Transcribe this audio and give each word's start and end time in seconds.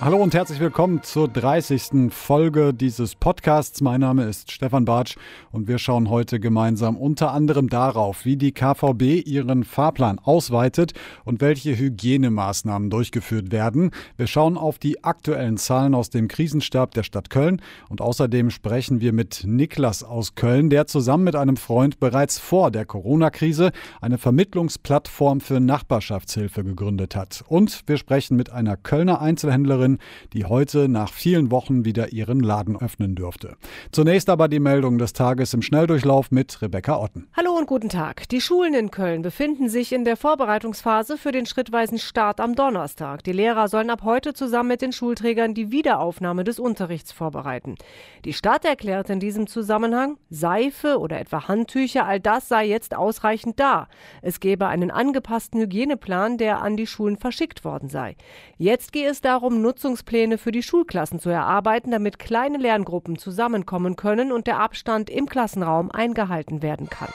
Hallo 0.00 0.16
und 0.16 0.34
herzlich 0.34 0.58
willkommen 0.58 1.04
zur 1.04 1.28
30. 1.28 2.10
Folge 2.12 2.74
dieses 2.74 3.14
Podcasts. 3.14 3.80
Mein 3.80 4.00
Name 4.00 4.24
ist 4.24 4.50
Stefan 4.50 4.84
Bartsch 4.84 5.14
und 5.52 5.68
wir 5.68 5.78
schauen 5.78 6.10
heute 6.10 6.40
gemeinsam 6.40 6.96
unter 6.96 7.30
anderem 7.30 7.68
darauf, 7.68 8.24
wie 8.24 8.36
die 8.36 8.50
KVB 8.50 9.24
ihren 9.24 9.62
Fahrplan 9.62 10.18
ausweitet 10.18 10.94
und 11.24 11.40
welche 11.40 11.78
Hygienemaßnahmen 11.78 12.90
durchgeführt 12.90 13.52
werden. 13.52 13.92
Wir 14.16 14.26
schauen 14.26 14.58
auf 14.58 14.78
die 14.78 15.04
aktuellen 15.04 15.58
Zahlen 15.58 15.94
aus 15.94 16.10
dem 16.10 16.26
Krisenstab 16.26 16.90
der 16.94 17.04
Stadt 17.04 17.30
Köln 17.30 17.62
und 17.88 18.00
außerdem 18.00 18.50
sprechen 18.50 19.00
wir 19.00 19.12
mit 19.12 19.44
Niklas 19.46 20.02
aus 20.02 20.34
Köln, 20.34 20.70
der 20.70 20.88
zusammen 20.88 21.22
mit 21.22 21.36
einem 21.36 21.56
Freund 21.56 22.00
bereits 22.00 22.40
vor 22.40 22.72
der 22.72 22.84
Corona-Krise 22.84 23.70
eine 24.00 24.18
Vermittlungsplattform 24.18 25.40
für 25.40 25.60
Nachbarschaftshilfe 25.60 26.64
gegründet 26.64 27.14
hat. 27.14 27.44
Und 27.46 27.82
wir 27.86 27.96
sprechen 27.96 28.36
mit 28.36 28.50
einer 28.50 28.76
Kölner 28.76 29.20
Einzelhändlerin, 29.20 29.83
Verkäuferin, 29.84 29.98
die 30.32 30.44
heute 30.44 30.88
nach 30.88 31.12
vielen 31.12 31.50
Wochen 31.50 31.84
wieder 31.84 32.12
ihren 32.12 32.40
Laden 32.40 32.80
öffnen 32.80 33.14
dürfte. 33.14 33.56
Zunächst 33.92 34.28
aber 34.28 34.48
die 34.48 34.60
Meldung 34.60 34.98
des 34.98 35.12
Tages 35.12 35.54
im 35.54 35.62
Schnelldurchlauf 35.62 36.30
mit 36.30 36.60
Rebecca 36.62 36.98
Otten. 36.98 37.28
Hallo 37.36 37.52
und 37.52 37.66
guten 37.66 37.88
Tag. 37.88 38.28
Die 38.30 38.40
Schulen 38.40 38.74
in 38.74 38.90
Köln 38.90 39.22
befinden 39.22 39.68
sich 39.68 39.92
in 39.92 40.04
der 40.04 40.16
Vorbereitungsphase 40.16 41.16
für 41.16 41.32
den 41.32 41.46
schrittweisen 41.46 41.98
Start 41.98 42.40
am 42.40 42.54
Donnerstag. 42.54 43.22
Die 43.24 43.32
Lehrer 43.32 43.68
sollen 43.68 43.90
ab 43.90 44.02
heute 44.04 44.34
zusammen 44.34 44.70
mit 44.70 44.82
den 44.82 44.92
Schulträgern 44.92 45.54
die 45.54 45.70
Wiederaufnahme 45.70 46.44
des 46.44 46.58
Unterrichts 46.58 47.12
vorbereiten. 47.12 47.76
Die 48.24 48.32
Stadt 48.32 48.64
erklärt 48.64 49.10
in 49.10 49.20
diesem 49.20 49.46
Zusammenhang, 49.46 50.16
Seife 50.30 50.98
oder 50.98 51.20
etwa 51.20 51.48
Handtücher, 51.48 52.06
all 52.06 52.20
das 52.20 52.48
sei 52.48 52.66
jetzt 52.66 52.94
ausreichend 52.94 53.60
da. 53.60 53.88
Es 54.22 54.40
gebe 54.40 54.66
einen 54.66 54.90
angepassten 54.90 55.60
Hygieneplan, 55.60 56.38
der 56.38 56.62
an 56.62 56.76
die 56.76 56.86
Schulen 56.86 57.16
verschickt 57.16 57.64
worden 57.64 57.88
sei. 57.88 58.16
Jetzt 58.56 58.92
gehe 58.92 59.08
es 59.08 59.20
darum, 59.20 59.60
Nutzungspläne 59.74 60.38
für 60.38 60.52
die 60.52 60.62
Schulklassen 60.62 61.18
zu 61.18 61.30
erarbeiten, 61.30 61.90
damit 61.90 62.20
kleine 62.20 62.58
Lerngruppen 62.58 63.18
zusammenkommen 63.18 63.96
können 63.96 64.30
und 64.30 64.46
der 64.46 64.60
Abstand 64.60 65.10
im 65.10 65.26
Klassenraum 65.26 65.90
eingehalten 65.90 66.62
werden 66.62 66.88
kann. 66.88 67.08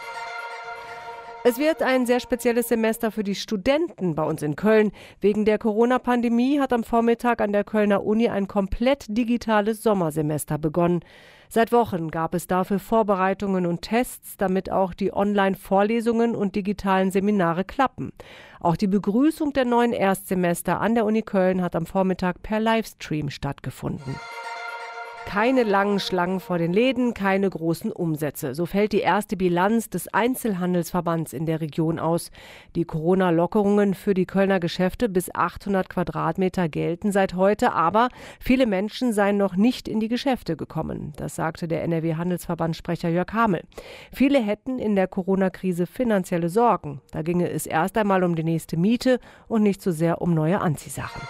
Es 1.49 1.57
wird 1.57 1.81
ein 1.81 2.05
sehr 2.05 2.19
spezielles 2.19 2.67
Semester 2.67 3.09
für 3.09 3.23
die 3.23 3.33
Studenten 3.33 4.13
bei 4.13 4.21
uns 4.21 4.43
in 4.43 4.55
Köln. 4.55 4.91
Wegen 5.19 5.45
der 5.45 5.57
Corona-Pandemie 5.57 6.59
hat 6.59 6.71
am 6.71 6.83
Vormittag 6.83 7.41
an 7.41 7.51
der 7.51 7.63
Kölner 7.63 8.03
Uni 8.03 8.29
ein 8.29 8.47
komplett 8.47 9.05
digitales 9.09 9.81
Sommersemester 9.81 10.59
begonnen. 10.59 10.99
Seit 11.47 11.71
Wochen 11.71 12.11
gab 12.11 12.35
es 12.35 12.45
dafür 12.45 12.77
Vorbereitungen 12.77 13.65
und 13.65 13.81
Tests, 13.81 14.37
damit 14.37 14.71
auch 14.71 14.93
die 14.93 15.11
Online-Vorlesungen 15.11 16.35
und 16.35 16.55
digitalen 16.55 17.09
Seminare 17.09 17.63
klappen. 17.63 18.11
Auch 18.59 18.75
die 18.75 18.85
Begrüßung 18.85 19.51
der 19.51 19.65
neuen 19.65 19.93
Erstsemester 19.93 20.79
an 20.79 20.93
der 20.93 21.05
Uni 21.05 21.23
Köln 21.23 21.63
hat 21.63 21.75
am 21.75 21.87
Vormittag 21.87 22.43
per 22.43 22.59
Livestream 22.59 23.31
stattgefunden. 23.31 24.17
Keine 25.29 25.61
langen 25.61 25.99
Schlangen 25.99 26.39
vor 26.39 26.57
den 26.57 26.73
Läden, 26.73 27.13
keine 27.13 27.47
großen 27.47 27.91
Umsätze. 27.91 28.55
So 28.55 28.65
fällt 28.65 28.93
die 28.93 29.01
erste 29.01 29.37
Bilanz 29.37 29.87
des 29.87 30.11
Einzelhandelsverbands 30.11 31.33
in 31.33 31.45
der 31.45 31.61
Region 31.61 31.99
aus. 31.99 32.31
Die 32.75 32.83
Corona-Lockerungen 32.83 33.93
für 33.93 34.15
die 34.15 34.25
Kölner 34.25 34.59
Geschäfte 34.59 35.07
bis 35.07 35.29
800 35.31 35.87
Quadratmeter 35.87 36.67
gelten 36.67 37.11
seit 37.11 37.35
heute, 37.35 37.73
aber 37.73 38.09
viele 38.39 38.65
Menschen 38.65 39.13
seien 39.13 39.37
noch 39.37 39.55
nicht 39.55 39.87
in 39.87 39.99
die 39.99 40.07
Geschäfte 40.07 40.57
gekommen. 40.57 41.13
Das 41.17 41.35
sagte 41.35 41.67
der 41.67 41.83
NRW-Handelsverbandssprecher 41.83 43.09
Jörg 43.09 43.31
Hamel. 43.31 43.61
Viele 44.11 44.41
hätten 44.41 44.79
in 44.79 44.95
der 44.95 45.07
Corona-Krise 45.07 45.85
finanzielle 45.85 46.49
Sorgen. 46.49 47.01
Da 47.11 47.21
ginge 47.21 47.51
es 47.51 47.67
erst 47.67 47.99
einmal 47.99 48.23
um 48.23 48.33
die 48.33 48.43
nächste 48.43 48.77
Miete 48.77 49.19
und 49.47 49.61
nicht 49.61 49.83
so 49.83 49.91
sehr 49.91 50.23
um 50.23 50.33
neue 50.33 50.59
Anziehsachen. 50.59 51.21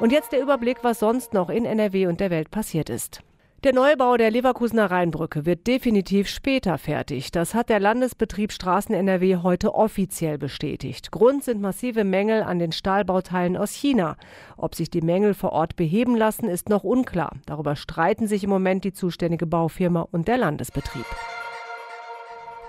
Und 0.00 0.12
jetzt 0.12 0.32
der 0.32 0.40
Überblick, 0.40 0.78
was 0.82 0.98
sonst 0.98 1.34
noch 1.34 1.50
in 1.50 1.66
NRW 1.66 2.06
und 2.06 2.20
der 2.20 2.30
Welt 2.30 2.50
passiert 2.50 2.88
ist. 2.88 3.22
Der 3.64 3.74
Neubau 3.74 4.16
der 4.16 4.30
Leverkusener 4.30 4.90
Rheinbrücke 4.90 5.44
wird 5.44 5.66
definitiv 5.66 6.28
später 6.28 6.78
fertig. 6.78 7.30
Das 7.30 7.52
hat 7.52 7.68
der 7.68 7.78
Landesbetrieb 7.78 8.52
Straßen 8.52 8.94
NRW 8.94 9.36
heute 9.42 9.74
offiziell 9.74 10.38
bestätigt. 10.38 11.10
Grund 11.10 11.44
sind 11.44 11.60
massive 11.60 12.04
Mängel 12.04 12.42
an 12.42 12.58
den 12.58 12.72
Stahlbauteilen 12.72 13.58
aus 13.58 13.74
China. 13.74 14.16
Ob 14.56 14.74
sich 14.74 14.88
die 14.88 15.02
Mängel 15.02 15.34
vor 15.34 15.52
Ort 15.52 15.76
beheben 15.76 16.16
lassen, 16.16 16.48
ist 16.48 16.70
noch 16.70 16.84
unklar. 16.84 17.32
Darüber 17.44 17.76
streiten 17.76 18.26
sich 18.26 18.42
im 18.42 18.50
Moment 18.50 18.84
die 18.84 18.94
zuständige 18.94 19.46
Baufirma 19.46 20.08
und 20.10 20.26
der 20.26 20.38
Landesbetrieb. 20.38 21.04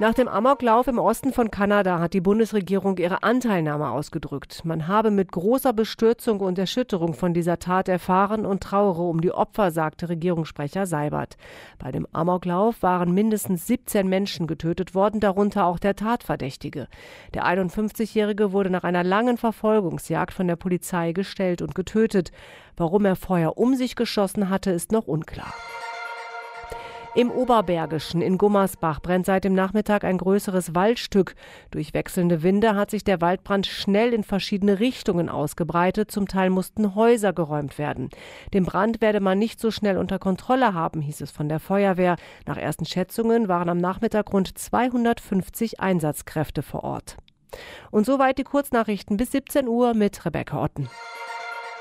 Nach 0.02 0.16
dem 0.16 0.28
Amoklauf 0.28 0.88
im 0.88 0.98
Osten 0.98 1.32
von 1.32 1.52
Kanada 1.52 2.00
hat 2.00 2.16
die 2.16 2.22
Bundesregierung 2.22 2.98
ihre 2.98 3.22
Anteilnahme 3.22 3.92
ausgedrückt. 3.92 4.66
Man 4.66 4.88
habe 4.88 5.12
mit 5.12 5.32
großer 5.32 5.74
Bestürzung 5.74 6.40
und 6.40 6.58
Erschütterung 6.58 7.14
von 7.14 7.36
dieser 7.36 7.60
Tat 7.60 7.88
erfahren 7.88 8.48
und 8.48 8.64
trauere 8.64 9.02
um 9.02 9.22
die 9.22 9.32
Opfer, 9.32 9.70
sagte 9.70 10.10
Regierungssprecher 10.10 10.88
Seibert. 10.88 11.38
Bei 11.78 11.92
dem 11.92 12.08
Amoklauf 12.14 12.82
waren 12.82 13.14
mindestens 13.14 13.68
17 13.68 14.08
Menschen 14.08 14.48
getötet 14.48 14.96
worden, 14.96 15.20
darunter 15.20 15.68
auch 15.68 15.78
der 15.78 15.96
Tatverdächtige. 15.96 16.88
Der 17.36 17.46
51-Jährige 17.46 18.54
wurde 18.54 18.72
nach 18.72 18.84
einer 18.84 19.04
langen 19.04 19.38
Verfolgungsjagd 19.38 20.34
von 20.34 20.48
der 20.48 20.56
Polizei 20.56 21.12
gestellt 21.12 21.62
und 21.62 21.76
getötet. 21.76 22.32
Warum 22.76 23.06
er 23.06 23.16
vorher 23.16 23.60
um 23.60 23.76
sich 23.76 23.96
geschossen 23.96 24.50
hatte, 24.50 24.72
ist 24.72 24.92
noch 24.92 25.06
unklar. 25.06 25.54
Im 27.14 27.30
Oberbergischen 27.30 28.22
in 28.22 28.38
Gummersbach 28.38 29.02
brennt 29.02 29.26
seit 29.26 29.44
dem 29.44 29.54
Nachmittag 29.54 30.06
ein 30.06 30.18
größeres 30.18 30.76
Waldstück. 30.76 31.36
Durch 31.70 31.94
wechselnde 31.94 32.42
Winde 32.42 32.74
hat 32.76 32.90
sich 32.90 33.04
der 33.04 33.20
Waldbrand 33.20 33.68
schnell 33.68 34.14
in 34.14 34.24
verschiedene 34.24 34.80
Richtungen 34.80 35.28
ausgebreitet. 35.28 36.10
Zum 36.10 36.30
Teil 36.30 36.50
mussten 36.50 36.96
Häuser 36.96 37.34
geräumt 37.34 37.78
werden. 37.78 38.10
Den 38.54 38.64
Brand 38.64 39.02
werde 39.02 39.20
man 39.20 39.40
nicht 39.40 39.60
so 39.60 39.72
schnell 39.72 39.98
unter 39.98 40.20
Kontrolle 40.20 40.74
haben, 40.74 41.02
hieß 41.02 41.20
es 41.20 41.32
von 41.32 41.50
der 41.50 41.60
Feuerwehr. 41.60 42.16
Nach 42.46 42.58
ersten 42.58 42.86
Schätzungen 42.86 43.50
waren 43.50 43.68
am 43.68 43.78
Nachmittag 43.78 44.32
rund 44.32 44.58
250 44.58 45.82
Einsatzkräfte 45.82 46.64
vor 46.64 46.86
Ort. 46.86 47.18
Und 47.92 48.06
soweit 48.06 48.38
die 48.38 48.46
Kurznachrichten 48.46 49.18
bis 49.18 49.32
17 49.32 49.68
Uhr 49.68 49.94
mit 49.96 50.26
Rebecca 50.26 50.64
Otten. 50.64 50.88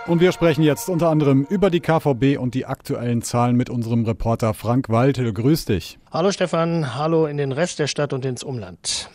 Und 0.06 0.20
wir 0.20 0.32
sprechen 0.32 0.62
jetzt 0.62 0.88
unter 0.88 1.10
anderem 1.10 1.46
über 1.48 1.70
die 1.70 1.80
KVB 1.80 2.38
und 2.38 2.54
die 2.54 2.64
aktuellen 2.64 3.22
Zahlen 3.22 3.54
mit 3.56 3.68
unserem 3.68 4.04
Reporter 4.04 4.54
Frank 4.54 4.88
Waltel. 4.88 5.32
Grüß 5.32 5.66
dich. 5.66 5.98
Hallo 6.10 6.32
Stefan, 6.32 6.96
hallo 6.96 7.26
in 7.26 7.36
den 7.36 7.52
Rest 7.52 7.78
der 7.78 7.86
Stadt 7.86 8.12
und 8.12 8.24
ins 8.24 8.42
Umland. 8.42 9.10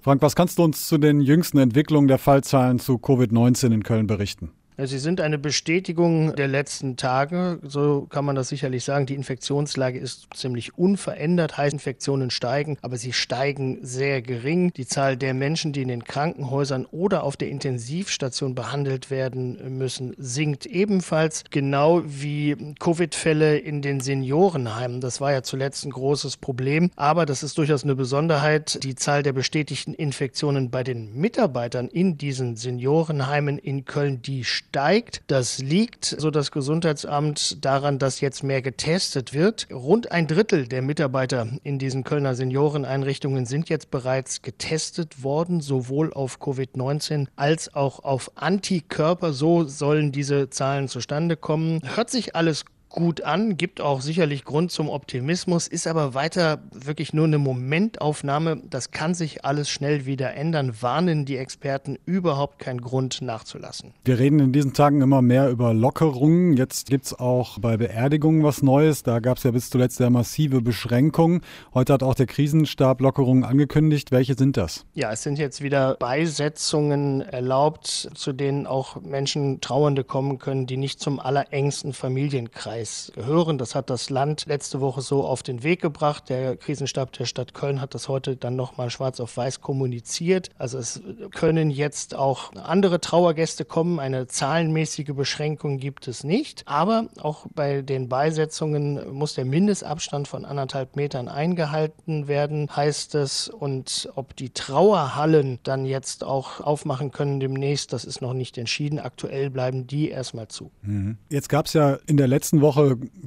Frank, 0.00 0.22
was 0.22 0.34
kannst 0.34 0.58
du 0.58 0.64
uns 0.64 0.88
zu 0.88 0.96
den 0.96 1.20
jüngsten 1.20 1.58
Entwicklungen 1.58 2.08
der 2.08 2.18
Fallzahlen 2.18 2.78
zu 2.78 2.94
Covid-19 2.94 3.74
in 3.74 3.82
Köln 3.82 4.06
berichten? 4.06 4.50
Sie 4.84 4.98
sind 4.98 5.20
eine 5.20 5.38
Bestätigung 5.38 6.34
der 6.36 6.48
letzten 6.48 6.96
Tage. 6.96 7.58
So 7.62 8.06
kann 8.08 8.24
man 8.24 8.36
das 8.36 8.48
sicherlich 8.48 8.84
sagen. 8.84 9.06
Die 9.06 9.14
Infektionslage 9.14 9.98
ist 9.98 10.28
ziemlich 10.34 10.78
unverändert. 10.78 11.58
Heißt, 11.58 11.72
Infektionen 11.72 12.30
steigen, 12.30 12.78
aber 12.80 12.96
sie 12.96 13.12
steigen 13.12 13.78
sehr 13.82 14.22
gering. 14.22 14.72
Die 14.72 14.86
Zahl 14.86 15.16
der 15.16 15.34
Menschen, 15.34 15.72
die 15.72 15.82
in 15.82 15.88
den 15.88 16.04
Krankenhäusern 16.04 16.86
oder 16.86 17.24
auf 17.24 17.36
der 17.36 17.48
Intensivstation 17.48 18.54
behandelt 18.54 19.10
werden 19.10 19.76
müssen, 19.76 20.14
sinkt 20.16 20.66
ebenfalls. 20.66 21.44
Genau 21.50 22.02
wie 22.06 22.74
Covid-Fälle 22.78 23.58
in 23.58 23.82
den 23.82 24.00
Seniorenheimen. 24.00 25.00
Das 25.00 25.20
war 25.20 25.32
ja 25.32 25.42
zuletzt 25.42 25.84
ein 25.84 25.90
großes 25.90 26.36
Problem. 26.36 26.90
Aber 26.96 27.26
das 27.26 27.42
ist 27.42 27.58
durchaus 27.58 27.84
eine 27.84 27.96
Besonderheit. 27.96 28.82
Die 28.82 28.94
Zahl 28.94 29.22
der 29.22 29.32
bestätigten 29.32 29.94
Infektionen 29.94 30.70
bei 30.70 30.84
den 30.84 31.14
Mitarbeitern 31.14 31.88
in 31.88 32.16
diesen 32.16 32.56
Seniorenheimen 32.56 33.58
in 33.58 33.84
Köln, 33.84 34.22
die 34.22 34.44
steigt. 34.44 34.69
Das 34.72 35.58
liegt, 35.58 36.04
so 36.04 36.30
das 36.30 36.50
Gesundheitsamt, 36.50 37.64
daran, 37.64 37.98
dass 37.98 38.20
jetzt 38.20 38.42
mehr 38.44 38.62
getestet 38.62 39.34
wird. 39.34 39.66
Rund 39.72 40.12
ein 40.12 40.26
Drittel 40.26 40.68
der 40.68 40.82
Mitarbeiter 40.82 41.48
in 41.64 41.78
diesen 41.78 42.04
Kölner 42.04 42.34
Senioreneinrichtungen 42.34 43.46
sind 43.46 43.68
jetzt 43.68 43.90
bereits 43.90 44.42
getestet 44.42 45.22
worden, 45.22 45.60
sowohl 45.60 46.12
auf 46.12 46.38
Covid-19 46.40 47.26
als 47.36 47.74
auch 47.74 48.04
auf 48.04 48.30
Antikörper. 48.36 49.32
So 49.32 49.64
sollen 49.64 50.12
diese 50.12 50.50
Zahlen 50.50 50.88
zustande 50.88 51.36
kommen. 51.36 51.80
Hört 51.96 52.10
sich 52.10 52.36
alles 52.36 52.64
gut 52.90 53.22
an, 53.22 53.56
gibt 53.56 53.80
auch 53.80 54.00
sicherlich 54.00 54.44
Grund 54.44 54.72
zum 54.72 54.88
Optimismus, 54.88 55.68
ist 55.68 55.86
aber 55.86 56.12
weiter 56.12 56.62
wirklich 56.72 57.14
nur 57.14 57.24
eine 57.24 57.38
Momentaufnahme. 57.38 58.60
Das 58.68 58.90
kann 58.90 59.14
sich 59.14 59.44
alles 59.44 59.70
schnell 59.70 60.06
wieder 60.06 60.34
ändern, 60.34 60.74
warnen 60.80 61.24
die 61.24 61.36
Experten 61.36 61.98
überhaupt 62.04 62.58
keinen 62.58 62.80
Grund 62.80 63.22
nachzulassen. 63.22 63.94
Wir 64.04 64.18
reden 64.18 64.40
in 64.40 64.52
diesen 64.52 64.74
Tagen 64.74 65.00
immer 65.00 65.22
mehr 65.22 65.48
über 65.50 65.72
Lockerungen. 65.72 66.56
Jetzt 66.56 66.90
gibt 66.90 67.06
es 67.06 67.18
auch 67.18 67.58
bei 67.60 67.76
Beerdigungen 67.76 68.42
was 68.42 68.62
Neues. 68.62 69.04
Da 69.04 69.20
gab 69.20 69.38
es 69.38 69.44
ja 69.44 69.52
bis 69.52 69.70
zuletzt 69.70 69.96
sehr 69.96 70.10
massive 70.10 70.60
Beschränkungen. 70.60 71.42
Heute 71.72 71.92
hat 71.92 72.02
auch 72.02 72.14
der 72.14 72.26
Krisenstab 72.26 73.00
Lockerungen 73.00 73.44
angekündigt. 73.44 74.10
Welche 74.10 74.34
sind 74.34 74.56
das? 74.56 74.84
Ja, 74.94 75.12
es 75.12 75.22
sind 75.22 75.38
jetzt 75.38 75.62
wieder 75.62 75.94
Beisetzungen 75.94 77.20
erlaubt, 77.20 78.10
zu 78.14 78.32
denen 78.32 78.66
auch 78.66 79.00
Menschen 79.00 79.60
Trauernde 79.60 80.02
kommen 80.02 80.38
können, 80.38 80.66
die 80.66 80.76
nicht 80.76 80.98
zum 80.98 81.20
allerengsten 81.20 81.92
Familienkreis 81.92 82.79
Weiß 82.80 83.12
gehören. 83.14 83.58
Das 83.58 83.74
hat 83.74 83.90
das 83.90 84.08
Land 84.08 84.46
letzte 84.46 84.80
Woche 84.80 85.02
so 85.02 85.24
auf 85.24 85.42
den 85.42 85.62
Weg 85.62 85.82
gebracht. 85.82 86.30
Der 86.30 86.56
Krisenstab 86.56 87.12
der 87.12 87.26
Stadt 87.26 87.52
Köln 87.52 87.80
hat 87.80 87.94
das 87.94 88.08
heute 88.08 88.36
dann 88.36 88.56
nochmal 88.56 88.88
schwarz 88.88 89.20
auf 89.20 89.36
weiß 89.36 89.60
kommuniziert. 89.60 90.48
Also 90.56 90.78
es 90.78 91.02
können 91.32 91.70
jetzt 91.70 92.14
auch 92.14 92.54
andere 92.54 93.00
Trauergäste 93.00 93.66
kommen. 93.66 94.00
Eine 94.00 94.26
zahlenmäßige 94.26 95.12
Beschränkung 95.14 95.78
gibt 95.78 96.08
es 96.08 96.24
nicht. 96.24 96.62
Aber 96.66 97.08
auch 97.20 97.46
bei 97.54 97.82
den 97.82 98.08
Beisetzungen 98.08 99.12
muss 99.12 99.34
der 99.34 99.44
Mindestabstand 99.44 100.26
von 100.26 100.46
anderthalb 100.46 100.96
Metern 100.96 101.28
eingehalten 101.28 102.28
werden, 102.28 102.74
heißt 102.74 103.14
es. 103.16 103.48
Und 103.48 104.08
ob 104.14 104.36
die 104.36 104.50
Trauerhallen 104.50 105.58
dann 105.64 105.84
jetzt 105.84 106.24
auch 106.24 106.60
aufmachen 106.60 107.10
können 107.10 107.40
demnächst, 107.40 107.92
das 107.92 108.06
ist 108.06 108.22
noch 108.22 108.32
nicht 108.32 108.56
entschieden. 108.56 108.98
Aktuell 108.98 109.50
bleiben 109.50 109.86
die 109.86 110.08
erstmal 110.08 110.48
zu. 110.48 110.70
Mhm. 110.82 111.18
Jetzt 111.28 111.50
gab 111.50 111.66
es 111.66 111.74
ja 111.74 111.98
in 112.06 112.16
der 112.16 112.28
letzten 112.28 112.62
Woche 112.62 112.69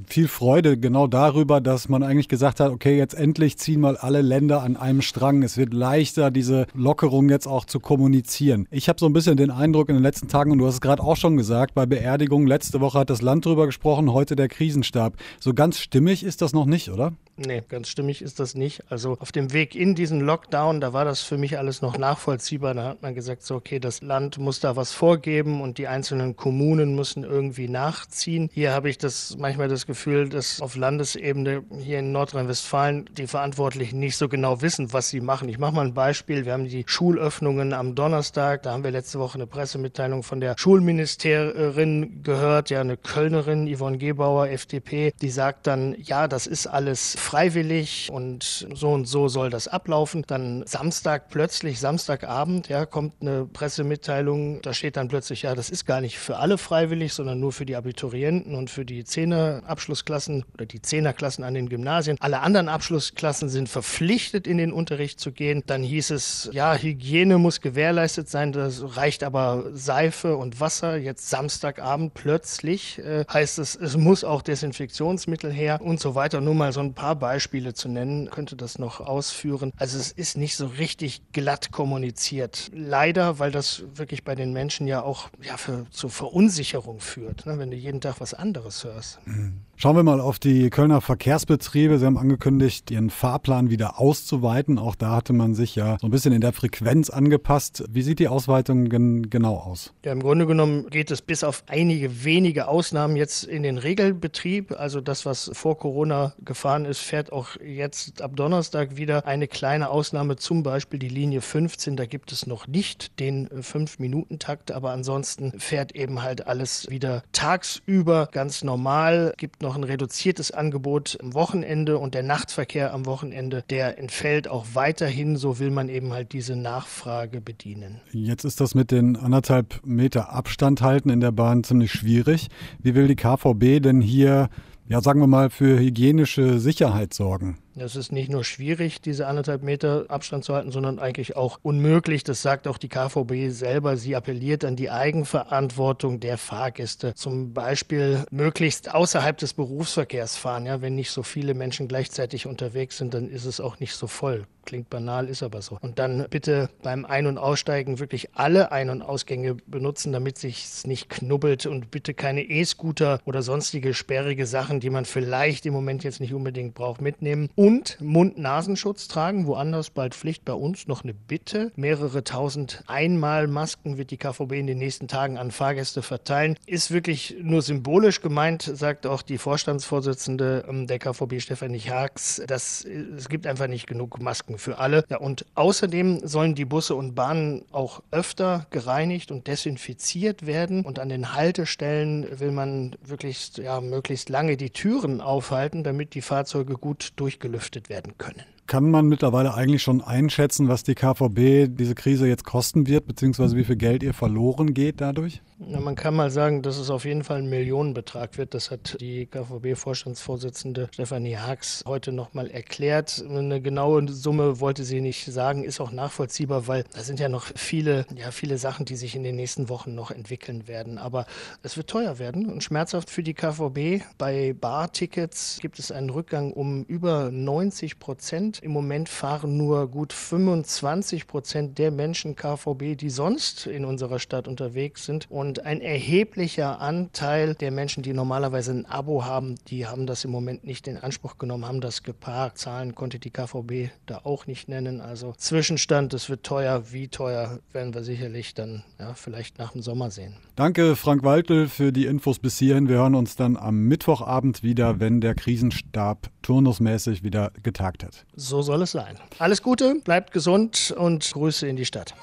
viel 0.08 0.28
Freude 0.28 0.78
genau 0.78 1.08
darüber, 1.08 1.62
dass 1.62 1.90
man 1.90 2.04
eigentlich 2.04 2.28
gesagt 2.28 2.60
hat, 2.60 2.72
okay, 2.72 2.98
jetzt 2.98 3.14
endlich 3.14 3.58
ziehen 3.58 3.82
mal 3.82 3.98
alle 3.98 4.22
Länder 4.22 4.62
an 4.62 4.78
einem 4.78 5.02
Strang. 5.02 5.44
Es 5.44 5.58
wird 5.58 5.74
leichter, 5.74 6.32
diese 6.32 6.68
Lockerung 6.74 7.30
jetzt 7.30 7.48
auch 7.48 7.66
zu 7.66 7.80
kommunizieren. 7.80 8.68
Ich 8.72 8.90
habe 8.90 9.00
so 9.00 9.06
ein 9.06 9.14
bisschen 9.14 9.38
den 9.38 9.52
Eindruck 9.52 9.90
in 9.90 9.96
den 9.96 10.04
letzten 10.04 10.28
Tagen, 10.28 10.52
und 10.52 10.58
du 10.58 10.68
hast 10.68 10.76
es 10.76 10.82
gerade 10.82 11.04
auch 11.04 11.18
schon 11.18 11.38
gesagt, 11.38 11.74
bei 11.76 11.86
Beerdigungen, 11.86 12.48
letzte 12.48 12.82
Woche 12.82 13.00
hat 13.00 13.10
das 13.10 13.22
Land 13.22 13.46
drüber 13.46 13.66
gesprochen, 13.66 14.14
heute 14.14 14.36
der 14.36 14.48
Krisenstab. 14.48 15.16
So 15.40 15.54
ganz 15.54 15.80
stimmig 15.80 16.24
ist 16.24 16.42
das 16.42 16.54
noch 16.54 16.66
nicht, 16.66 16.90
oder? 16.90 17.14
Nee, 17.36 17.64
ganz 17.68 17.88
stimmig 17.88 18.22
ist 18.22 18.40
das 18.40 18.54
nicht. 18.54 18.84
Also 18.92 19.18
auf 19.20 19.32
dem 19.32 19.54
Weg 19.54 19.76
in 19.76 19.96
diesen 19.96 20.22
Lockdown, 20.22 20.80
da 20.80 20.94
war 20.94 21.04
das 21.04 21.22
für 21.22 21.40
mich 21.40 21.58
alles 21.58 21.82
noch 21.82 21.98
nachvollziehbar. 21.98 22.76
Da 22.76 22.84
hat 22.90 23.02
man 23.02 23.16
gesagt, 23.16 23.44
so 23.44 23.56
okay, 23.56 23.80
das 23.80 24.02
Land 24.02 24.38
muss 24.38 24.60
da 24.60 24.76
was 24.76 24.92
vorgeben 24.92 25.62
und 25.62 25.80
die 25.80 25.88
einzelnen 25.88 26.36
Kommunen 26.36 26.96
müssen 26.96 27.24
irgendwie 27.24 27.68
nachziehen. 27.68 28.50
Hier 28.54 28.74
habe 28.74 28.90
ich 28.90 29.00
das 29.00 29.33
manchmal 29.38 29.68
das 29.68 29.86
Gefühl, 29.86 30.30
dass 30.30 30.62
auf 30.62 30.76
Landesebene 30.76 31.64
hier 31.82 32.00
in 32.00 32.12
Nordrhein-Westfalen 32.12 33.10
die 33.18 33.28
Verantwortlichen 33.28 34.00
nicht 34.00 34.18
so 34.18 34.28
genau 34.30 34.62
wissen, 34.62 34.94
was 34.94 35.10
sie 35.10 35.22
machen. 35.22 35.50
Ich 35.50 35.60
mache 35.60 35.76
mal 35.76 35.86
ein 35.86 35.94
Beispiel. 35.94 36.46
Wir 36.46 36.54
haben 36.54 36.66
die 36.66 36.84
Schulöffnungen 36.88 37.74
am 37.74 37.96
Donnerstag. 37.96 38.64
Da 38.64 38.72
haben 38.72 38.84
wir 38.84 38.92
letzte 38.92 39.20
Woche 39.20 39.36
eine 39.36 39.48
Pressemitteilung 39.48 40.24
von 40.24 40.40
der 40.40 40.56
Schulministerin 40.58 42.24
gehört, 42.24 42.70
ja 42.70 42.82
eine 42.82 42.98
Kölnerin, 42.98 43.74
Yvonne 43.74 43.98
Gebauer, 43.98 44.50
FDP, 44.50 45.14
die 45.22 45.30
sagt 45.30 45.68
dann, 45.68 45.96
ja, 46.00 46.28
das 46.28 46.48
ist 46.48 46.68
alles 46.68 47.16
freiwillig 47.18 48.10
und 48.12 48.68
so 48.74 48.92
und 48.92 49.06
so 49.06 49.28
soll 49.28 49.50
das 49.50 49.68
ablaufen. 49.68 50.24
Dann 50.28 50.64
Samstag 50.66 51.30
plötzlich, 51.30 51.80
Samstagabend, 51.80 52.70
ja, 52.70 52.86
kommt 52.86 53.16
eine 53.22 53.46
Pressemitteilung, 53.46 54.62
da 54.62 54.74
steht 54.74 54.98
dann 54.98 55.08
plötzlich, 55.08 55.44
ja, 55.44 55.56
das 55.56 55.70
ist 55.70 55.86
gar 55.86 56.02
nicht 56.02 56.18
für 56.18 56.38
alle 56.38 56.58
freiwillig, 56.58 57.14
sondern 57.14 57.40
nur 57.40 57.52
für 57.52 57.66
die 57.66 57.76
Abiturienten 57.76 58.56
und 58.56 58.70
für 58.70 58.86
die 58.86 59.04
Zehner-Abschlussklassen 59.24 60.44
oder 60.54 60.66
die 60.66 60.82
Zehnerklassen 60.82 61.44
an 61.44 61.54
den 61.54 61.70
Gymnasien. 61.70 62.18
Alle 62.20 62.42
anderen 62.42 62.68
Abschlussklassen 62.68 63.48
sind 63.48 63.70
verpflichtet, 63.70 64.48
in 64.48 64.58
den 64.58 64.74
Unterricht 64.74 65.20
zu 65.20 65.32
gehen. 65.32 65.64
Dann 65.66 65.82
hieß 65.82 66.12
es, 66.12 66.50
ja, 66.52 66.76
Hygiene 66.76 67.38
muss 67.38 67.62
gewährleistet 67.62 68.30
sein, 68.30 68.52
das 68.52 68.98
reicht 68.98 69.24
aber 69.24 69.64
Seife 69.74 70.36
und 70.36 70.60
Wasser. 70.60 70.98
Jetzt 70.98 71.30
Samstagabend 71.30 72.14
plötzlich 72.14 73.00
äh, 73.00 73.26
heißt 73.32 73.60
es, 73.60 73.76
es 73.76 73.96
muss 73.96 74.24
auch 74.24 74.42
Desinfektionsmittel 74.42 75.52
her 75.52 75.80
und 75.82 76.00
so 76.00 76.16
weiter. 76.16 76.42
Nur 76.42 76.56
mal 76.56 76.74
so 76.74 76.82
ein 76.82 76.94
paar 76.94 77.16
Beispiele 77.16 77.74
zu 77.74 77.88
nennen, 77.88 78.30
könnte 78.30 78.56
das 78.58 78.78
noch 78.78 79.00
ausführen. 79.00 79.72
Also 79.78 79.98
es 79.98 80.12
ist 80.12 80.38
nicht 80.38 80.58
so 80.58 80.66
richtig 80.66 81.22
glatt 81.32 81.72
kommuniziert. 81.72 82.70
Leider, 82.74 83.40
weil 83.40 83.52
das 83.52 83.84
wirklich 83.96 84.24
bei 84.24 84.36
den 84.36 84.52
Menschen 84.52 84.88
ja 84.88 85.02
auch 85.02 85.30
ja, 85.42 85.56
für, 85.56 85.86
zur 85.92 86.10
Verunsicherung 86.10 87.00
führt, 87.00 87.46
ne, 87.46 87.58
wenn 87.58 87.72
du 87.72 87.78
jeden 87.78 88.02
Tag 88.02 88.20
was 88.20 88.34
anderes 88.34 88.84
hörst. 88.84 89.13
Mhm. 89.26 89.73
Schauen 89.84 89.98
wir 89.98 90.04
mal 90.04 90.22
auf 90.22 90.40
die 90.40 90.70
Kölner 90.70 91.02
Verkehrsbetriebe. 91.02 92.00
Sie 92.00 92.06
haben 92.06 92.18
angekündigt, 92.18 92.90
ihren 92.90 93.10
Fahrplan 93.10 93.70
wieder 93.70 94.00
auszuweiten. 94.00 94.80
Auch 94.80 94.96
da 94.96 95.18
hatte 95.18 95.34
man 95.34 95.56
sich 95.56 95.76
ja 95.76 95.98
so 96.00 96.08
ein 96.08 96.10
bisschen 96.10 96.32
in 96.32 96.40
der 96.40 96.54
Frequenz 96.54 97.10
angepasst. 97.10 97.84
Wie 97.90 98.02
sieht 98.02 98.20
die 98.20 98.30
Ausweitung 98.30 98.88
gen 98.88 99.30
genau 99.30 99.58
aus? 99.58 99.94
Ja, 100.06 100.14
im 100.14 100.22
Grunde 100.22 100.48
genommen 100.48 100.90
geht 100.90 101.12
es 101.12 101.22
bis 101.22 101.44
auf 101.44 101.66
einige 101.68 102.24
wenige 102.24 102.70
Ausnahmen 102.70 103.18
jetzt 103.18 103.44
in 103.44 103.62
den 103.62 103.78
Regelbetrieb. 103.78 104.72
Also 104.72 105.02
das, 105.02 105.26
was 105.26 105.52
vor 105.54 105.78
Corona 105.78 106.34
gefahren 106.46 106.86
ist, 106.86 107.00
fährt 107.00 107.34
auch 107.34 107.58
jetzt 107.60 108.22
ab 108.22 108.38
Donnerstag 108.38 108.96
wieder 108.96 109.28
eine 109.28 109.50
kleine 109.50 109.90
Ausnahme, 109.90 110.38
zum 110.38 110.64
Beispiel 110.64 110.98
die 110.98 111.10
Linie 111.10 111.42
15. 111.42 111.98
Da 111.98 112.06
gibt 112.06 112.32
es 112.32 112.48
noch 112.48 112.68
nicht 112.68 113.20
den 113.20 113.50
5-Minuten-Takt, 113.50 114.72
aber 114.72 114.92
ansonsten 114.92 115.60
fährt 115.60 115.94
eben 115.94 116.24
halt 116.24 116.48
alles 116.48 116.90
wieder 116.90 117.24
tagsüber 117.34 118.30
ganz 118.32 118.64
normal. 118.64 119.34
Gibt 119.36 119.62
noch 119.62 119.73
ein 119.76 119.84
reduziertes 119.84 120.52
Angebot 120.52 121.18
am 121.22 121.34
Wochenende 121.34 121.98
und 121.98 122.14
der 122.14 122.24
Nachtverkehr 122.24 122.94
am 122.94 123.06
Wochenende, 123.06 123.64
der 123.70 124.00
entfällt 124.00 124.48
auch 124.48 124.66
weiterhin. 124.74 125.36
So 125.36 125.60
will 125.60 125.72
man 125.72 125.90
eben 125.90 126.14
halt 126.14 126.34
diese 126.34 126.56
Nachfrage 126.56 127.42
bedienen. 127.42 128.02
Jetzt 128.12 128.46
ist 128.46 128.62
das 128.62 128.76
mit 128.76 128.92
den 128.92 129.16
anderthalb 129.16 129.82
Meter 129.86 130.32
Abstand 130.32 130.82
halten 130.82 131.10
in 131.10 131.20
der 131.20 131.32
Bahn 131.32 131.64
ziemlich 131.64 131.92
schwierig. 131.92 132.50
Wie 132.82 132.96
will 132.96 133.08
die 133.08 133.16
KVB 133.16 133.82
denn 133.82 134.02
hier 134.02 134.50
ja, 134.90 135.02
sagen 135.02 135.22
wir 135.22 135.28
mal, 135.28 135.50
für 135.50 135.80
hygienische 135.80 136.60
Sicherheit 136.60 137.14
sorgen. 137.14 137.58
Es 137.76 137.96
ist 137.96 138.12
nicht 138.12 138.30
nur 138.30 138.44
schwierig, 138.44 139.02
diese 139.02 139.28
anderthalb 139.28 139.64
Meter 139.64 140.06
Abstand 140.10 140.44
zu 140.44 140.54
halten, 140.54 140.72
sondern 140.72 141.00
eigentlich 141.00 141.36
auch 141.36 141.60
unmöglich. 141.64 142.24
Das 142.24 142.42
sagt 142.42 142.68
auch 142.68 142.78
die 142.78 142.90
KVB 142.90 143.50
selber. 143.50 143.98
Sie 143.98 144.16
appelliert 144.16 144.64
an 144.64 144.76
die 144.76 144.92
Eigenverantwortung 144.92 146.20
der 146.20 146.38
Fahrgäste. 146.38 147.14
Zum 147.16 147.54
Beispiel 147.54 148.26
möglichst 148.32 148.94
außerhalb 148.94 149.38
des 149.38 149.54
Berufsverkehrs 149.54 150.36
fahren. 150.36 150.66
Ja, 150.66 150.82
wenn 150.82 150.96
nicht 150.96 151.12
so 151.12 151.24
viele 151.24 151.54
Menschen 151.54 151.88
gleichzeitig 151.88 152.46
unterwegs 152.46 152.98
sind, 152.98 153.14
dann 153.14 153.28
ist 153.30 153.46
es 153.46 153.60
auch 153.60 153.80
nicht 153.80 153.96
so 153.96 154.08
voll. 154.08 154.46
Klingt 154.66 154.90
banal, 154.90 155.28
ist 155.28 155.44
aber 155.44 155.62
so. 155.62 155.78
Und 155.82 156.00
dann 156.00 156.26
bitte 156.30 156.70
beim 156.84 157.04
Ein- 157.06 157.28
und 157.28 157.38
Aussteigen 157.38 158.00
wirklich 158.00 158.34
alle 158.34 158.72
Ein- 158.72 158.90
und 158.90 159.02
Ausgänge 159.02 159.56
benutzen, 159.56 160.14
damit 160.14 160.38
sich's 160.38 160.88
nicht 160.88 161.10
knubbelt 161.10 161.66
und 161.66 161.92
bitte 161.92 162.14
keine 162.14 162.44
E-Scooter 162.44 163.20
oder 163.26 163.42
sonstige 163.42 163.94
sperrige 163.94 164.46
Sachen, 164.46 164.80
die 164.80 164.90
man 164.90 165.04
vielleicht 165.04 165.66
im 165.66 165.74
Moment 165.74 166.06
jetzt 166.06 166.22
nicht 166.22 166.34
unbedingt 166.34 166.76
braucht, 166.76 167.02
mitnehmen 167.02 167.50
und 167.64 167.96
Mund-Nasenschutz 168.02 169.08
tragen. 169.08 169.48
Woanders 169.48 169.90
bald 169.90 170.16
Pflicht, 170.16 170.44
bei 170.44 170.52
uns 170.52 170.86
noch 170.88 171.06
eine 171.06 171.14
Bitte. 171.14 171.72
Mehrere 171.78 172.26
tausend 172.26 172.84
Einmalmasken 172.88 173.98
wird 173.98 174.12
die 174.12 174.18
KVB 174.18 174.52
in 174.52 174.68
den 174.68 174.80
nächsten 174.80 175.08
Tagen 175.08 175.38
an 175.38 175.50
Fahrgäste 175.50 176.02
verteilen. 176.02 176.58
Ist 176.66 176.92
wirklich 176.92 177.38
nur 177.42 177.62
symbolisch 177.62 178.20
gemeint, 178.20 178.64
sagt 178.64 179.08
auch 179.08 179.22
die 179.22 179.38
Vorstandsvorsitzende 179.38 180.66
ähm, 180.68 180.88
der 180.88 181.00
KVB, 181.00 181.40
Stefanie 181.40 181.80
Haags. 181.80 182.42
Das, 182.46 182.84
es 182.84 183.30
gibt 183.30 183.48
einfach 183.48 183.68
nicht 183.68 183.88
genug 183.88 184.22
Masken 184.22 184.58
für 184.58 184.78
alle. 184.78 185.06
Ja, 185.10 185.20
und 185.20 185.46
außerdem 185.56 186.28
sollen 186.28 186.56
die 186.56 186.66
Busse 186.66 186.96
und 186.96 187.16
Bahnen 187.16 187.64
auch 187.72 188.04
öfter 188.12 188.68
gereinigt 188.72 189.32
und 189.32 189.48
desinfiziert 189.48 190.46
werden. 190.46 190.84
Und 190.84 191.00
an 191.00 191.08
den 191.08 191.34
Haltestellen 191.34 192.28
will 192.42 192.52
man 192.52 192.98
wirklich 193.06 193.56
ja, 193.56 193.80
möglichst 193.80 194.28
lange 194.28 194.58
die 194.58 194.72
Türen 194.72 195.22
aufhalten, 195.22 195.86
damit 195.86 196.14
die 196.14 196.22
Fahrzeuge 196.22 196.74
gut 196.74 197.14
durchgelüftet 197.16 197.53
gelüftet 197.54 197.90
werden 197.90 198.18
können. 198.18 198.46
Kann 198.66 198.90
man 198.90 199.08
mittlerweile 199.08 199.54
eigentlich 199.54 199.84
schon 199.84 200.02
einschätzen, 200.02 200.70
was 200.70 200.84
die 200.84 200.96
KVB 200.96 201.68
diese 201.78 201.96
Krise 201.96 202.28
jetzt 202.28 202.46
kosten 202.46 202.88
wird, 202.88 203.06
beziehungsweise 203.08 203.58
wie 203.58 203.66
viel 203.66 203.76
Geld 203.76 204.04
ihr 204.04 204.14
verloren 204.14 204.74
geht 204.74 205.02
dadurch? 205.02 205.42
Na, 205.60 205.80
man 205.80 205.96
kann 205.96 206.16
mal 206.16 206.30
sagen, 206.30 206.62
dass 206.62 206.78
es 206.78 206.90
auf 206.90 207.06
jeden 207.06 207.24
Fall 207.24 207.38
ein 207.38 207.50
Millionenbetrag 207.50 208.38
wird. 208.38 208.54
Das 208.54 208.72
hat 208.72 208.98
die 209.00 209.28
KVB-Vorstandsvorsitzende 209.28 210.90
Stefanie 210.94 211.38
Haags 211.38 211.84
heute 211.86 212.12
nochmal 212.12 212.50
erklärt. 212.50 213.24
Eine 213.28 213.62
genaue 213.62 214.08
Summe 214.10 214.60
wollte 214.60 214.84
sie 214.84 215.00
nicht 215.00 215.26
sagen, 215.26 215.64
ist 215.64 215.80
auch 215.80 215.92
nachvollziehbar, 215.92 216.68
weil 216.68 216.84
da 216.94 217.02
sind 217.02 217.20
ja 217.20 217.30
noch 217.30 217.46
viele, 217.56 218.06
ja, 218.16 218.32
viele 218.32 218.58
Sachen, 218.58 218.86
die 218.86 218.96
sich 218.96 219.16
in 219.16 219.24
den 219.24 219.36
nächsten 219.36 219.70
Wochen 219.70 219.96
noch 219.96 220.12
entwickeln 220.12 220.68
werden. 220.68 220.98
Aber 220.98 221.26
es 221.62 221.78
wird 221.78 221.90
teuer 221.90 222.20
werden 222.20 222.50
und 222.50 222.64
schmerzhaft 222.64 223.10
für 223.10 223.24
die 223.24 223.34
KVB. 223.34 224.04
Bei 224.18 224.54
Bartickets 224.54 225.60
gibt 225.62 225.80
es 225.80 225.92
einen 225.92 226.10
Rückgang 226.10 226.52
um 226.52 226.84
über 226.84 227.32
90 227.32 228.00
Prozent. 228.00 228.53
Im 228.60 228.72
Moment 228.72 229.08
fahren 229.08 229.56
nur 229.56 229.88
gut 229.88 230.14
25 230.14 231.28
Prozent 231.28 231.78
der 231.78 231.92
Menschen 231.92 232.36
KVB, 232.36 232.98
die 232.98 233.10
sonst 233.10 233.68
in 233.68 233.86
unserer 233.86 234.20
Stadt 234.20 234.48
unterwegs 234.48 235.06
sind. 235.06 235.30
Und 235.30 235.54
und 235.54 235.66
ein 235.66 235.82
erheblicher 235.82 236.80
Anteil 236.80 237.54
der 237.54 237.70
Menschen, 237.70 238.02
die 238.02 238.14
normalerweise 238.14 238.72
ein 238.72 238.86
Abo 238.86 239.26
haben, 239.26 239.56
die 239.68 239.86
haben 239.86 240.08
das 240.08 240.24
im 240.24 240.32
Moment 240.32 240.64
nicht 240.64 240.88
in 240.88 240.98
Anspruch 240.98 241.38
genommen, 241.38 241.68
haben 241.68 241.82
das 241.82 242.02
geparkt. 242.02 242.58
Zahlen 242.58 242.96
konnte 242.96 243.20
die 243.20 243.30
KVB 243.30 243.92
da 244.06 244.22
auch 244.24 244.48
nicht 244.48 244.70
nennen. 244.70 245.02
Also 245.02 245.34
Zwischenstand, 245.38 246.14
es 246.14 246.30
wird 246.30 246.44
teuer. 246.44 246.94
Wie 246.94 247.10
teuer 247.10 247.60
werden 247.74 247.94
wir 247.94 248.04
sicherlich 248.04 248.54
dann 248.54 248.84
ja, 249.00 249.14
vielleicht 249.14 249.60
nach 249.60 249.74
dem 249.74 249.82
Sommer 249.82 250.10
sehen. 250.12 250.38
Danke, 250.56 250.96
Frank 250.96 251.24
Waltel, 251.24 251.68
für 251.68 251.92
die 251.92 252.06
Infos 252.06 252.40
bis 252.40 252.58
hierhin. 252.58 252.88
Wir 252.88 252.98
hören 252.98 253.16
uns 253.16 253.36
dann 253.36 253.58
am 253.58 253.82
Mittwochabend 253.82 254.64
wieder, 254.64 255.00
wenn 255.00 255.20
der 255.20 255.36
Krisenstab 255.36 256.30
turnusmäßig 256.42 257.24
wieder 257.24 257.52
getagt 257.62 258.04
hat. 258.04 258.26
So 258.44 258.62
soll 258.62 258.82
es 258.82 258.92
sein. 258.92 259.18
Alles 259.40 259.62
Gute, 259.62 259.96
bleibt 260.04 260.34
gesund 260.34 260.94
und 260.98 261.32
Grüße 261.32 261.66
in 261.66 261.78
die 261.78 261.86
Stadt. 261.86 262.14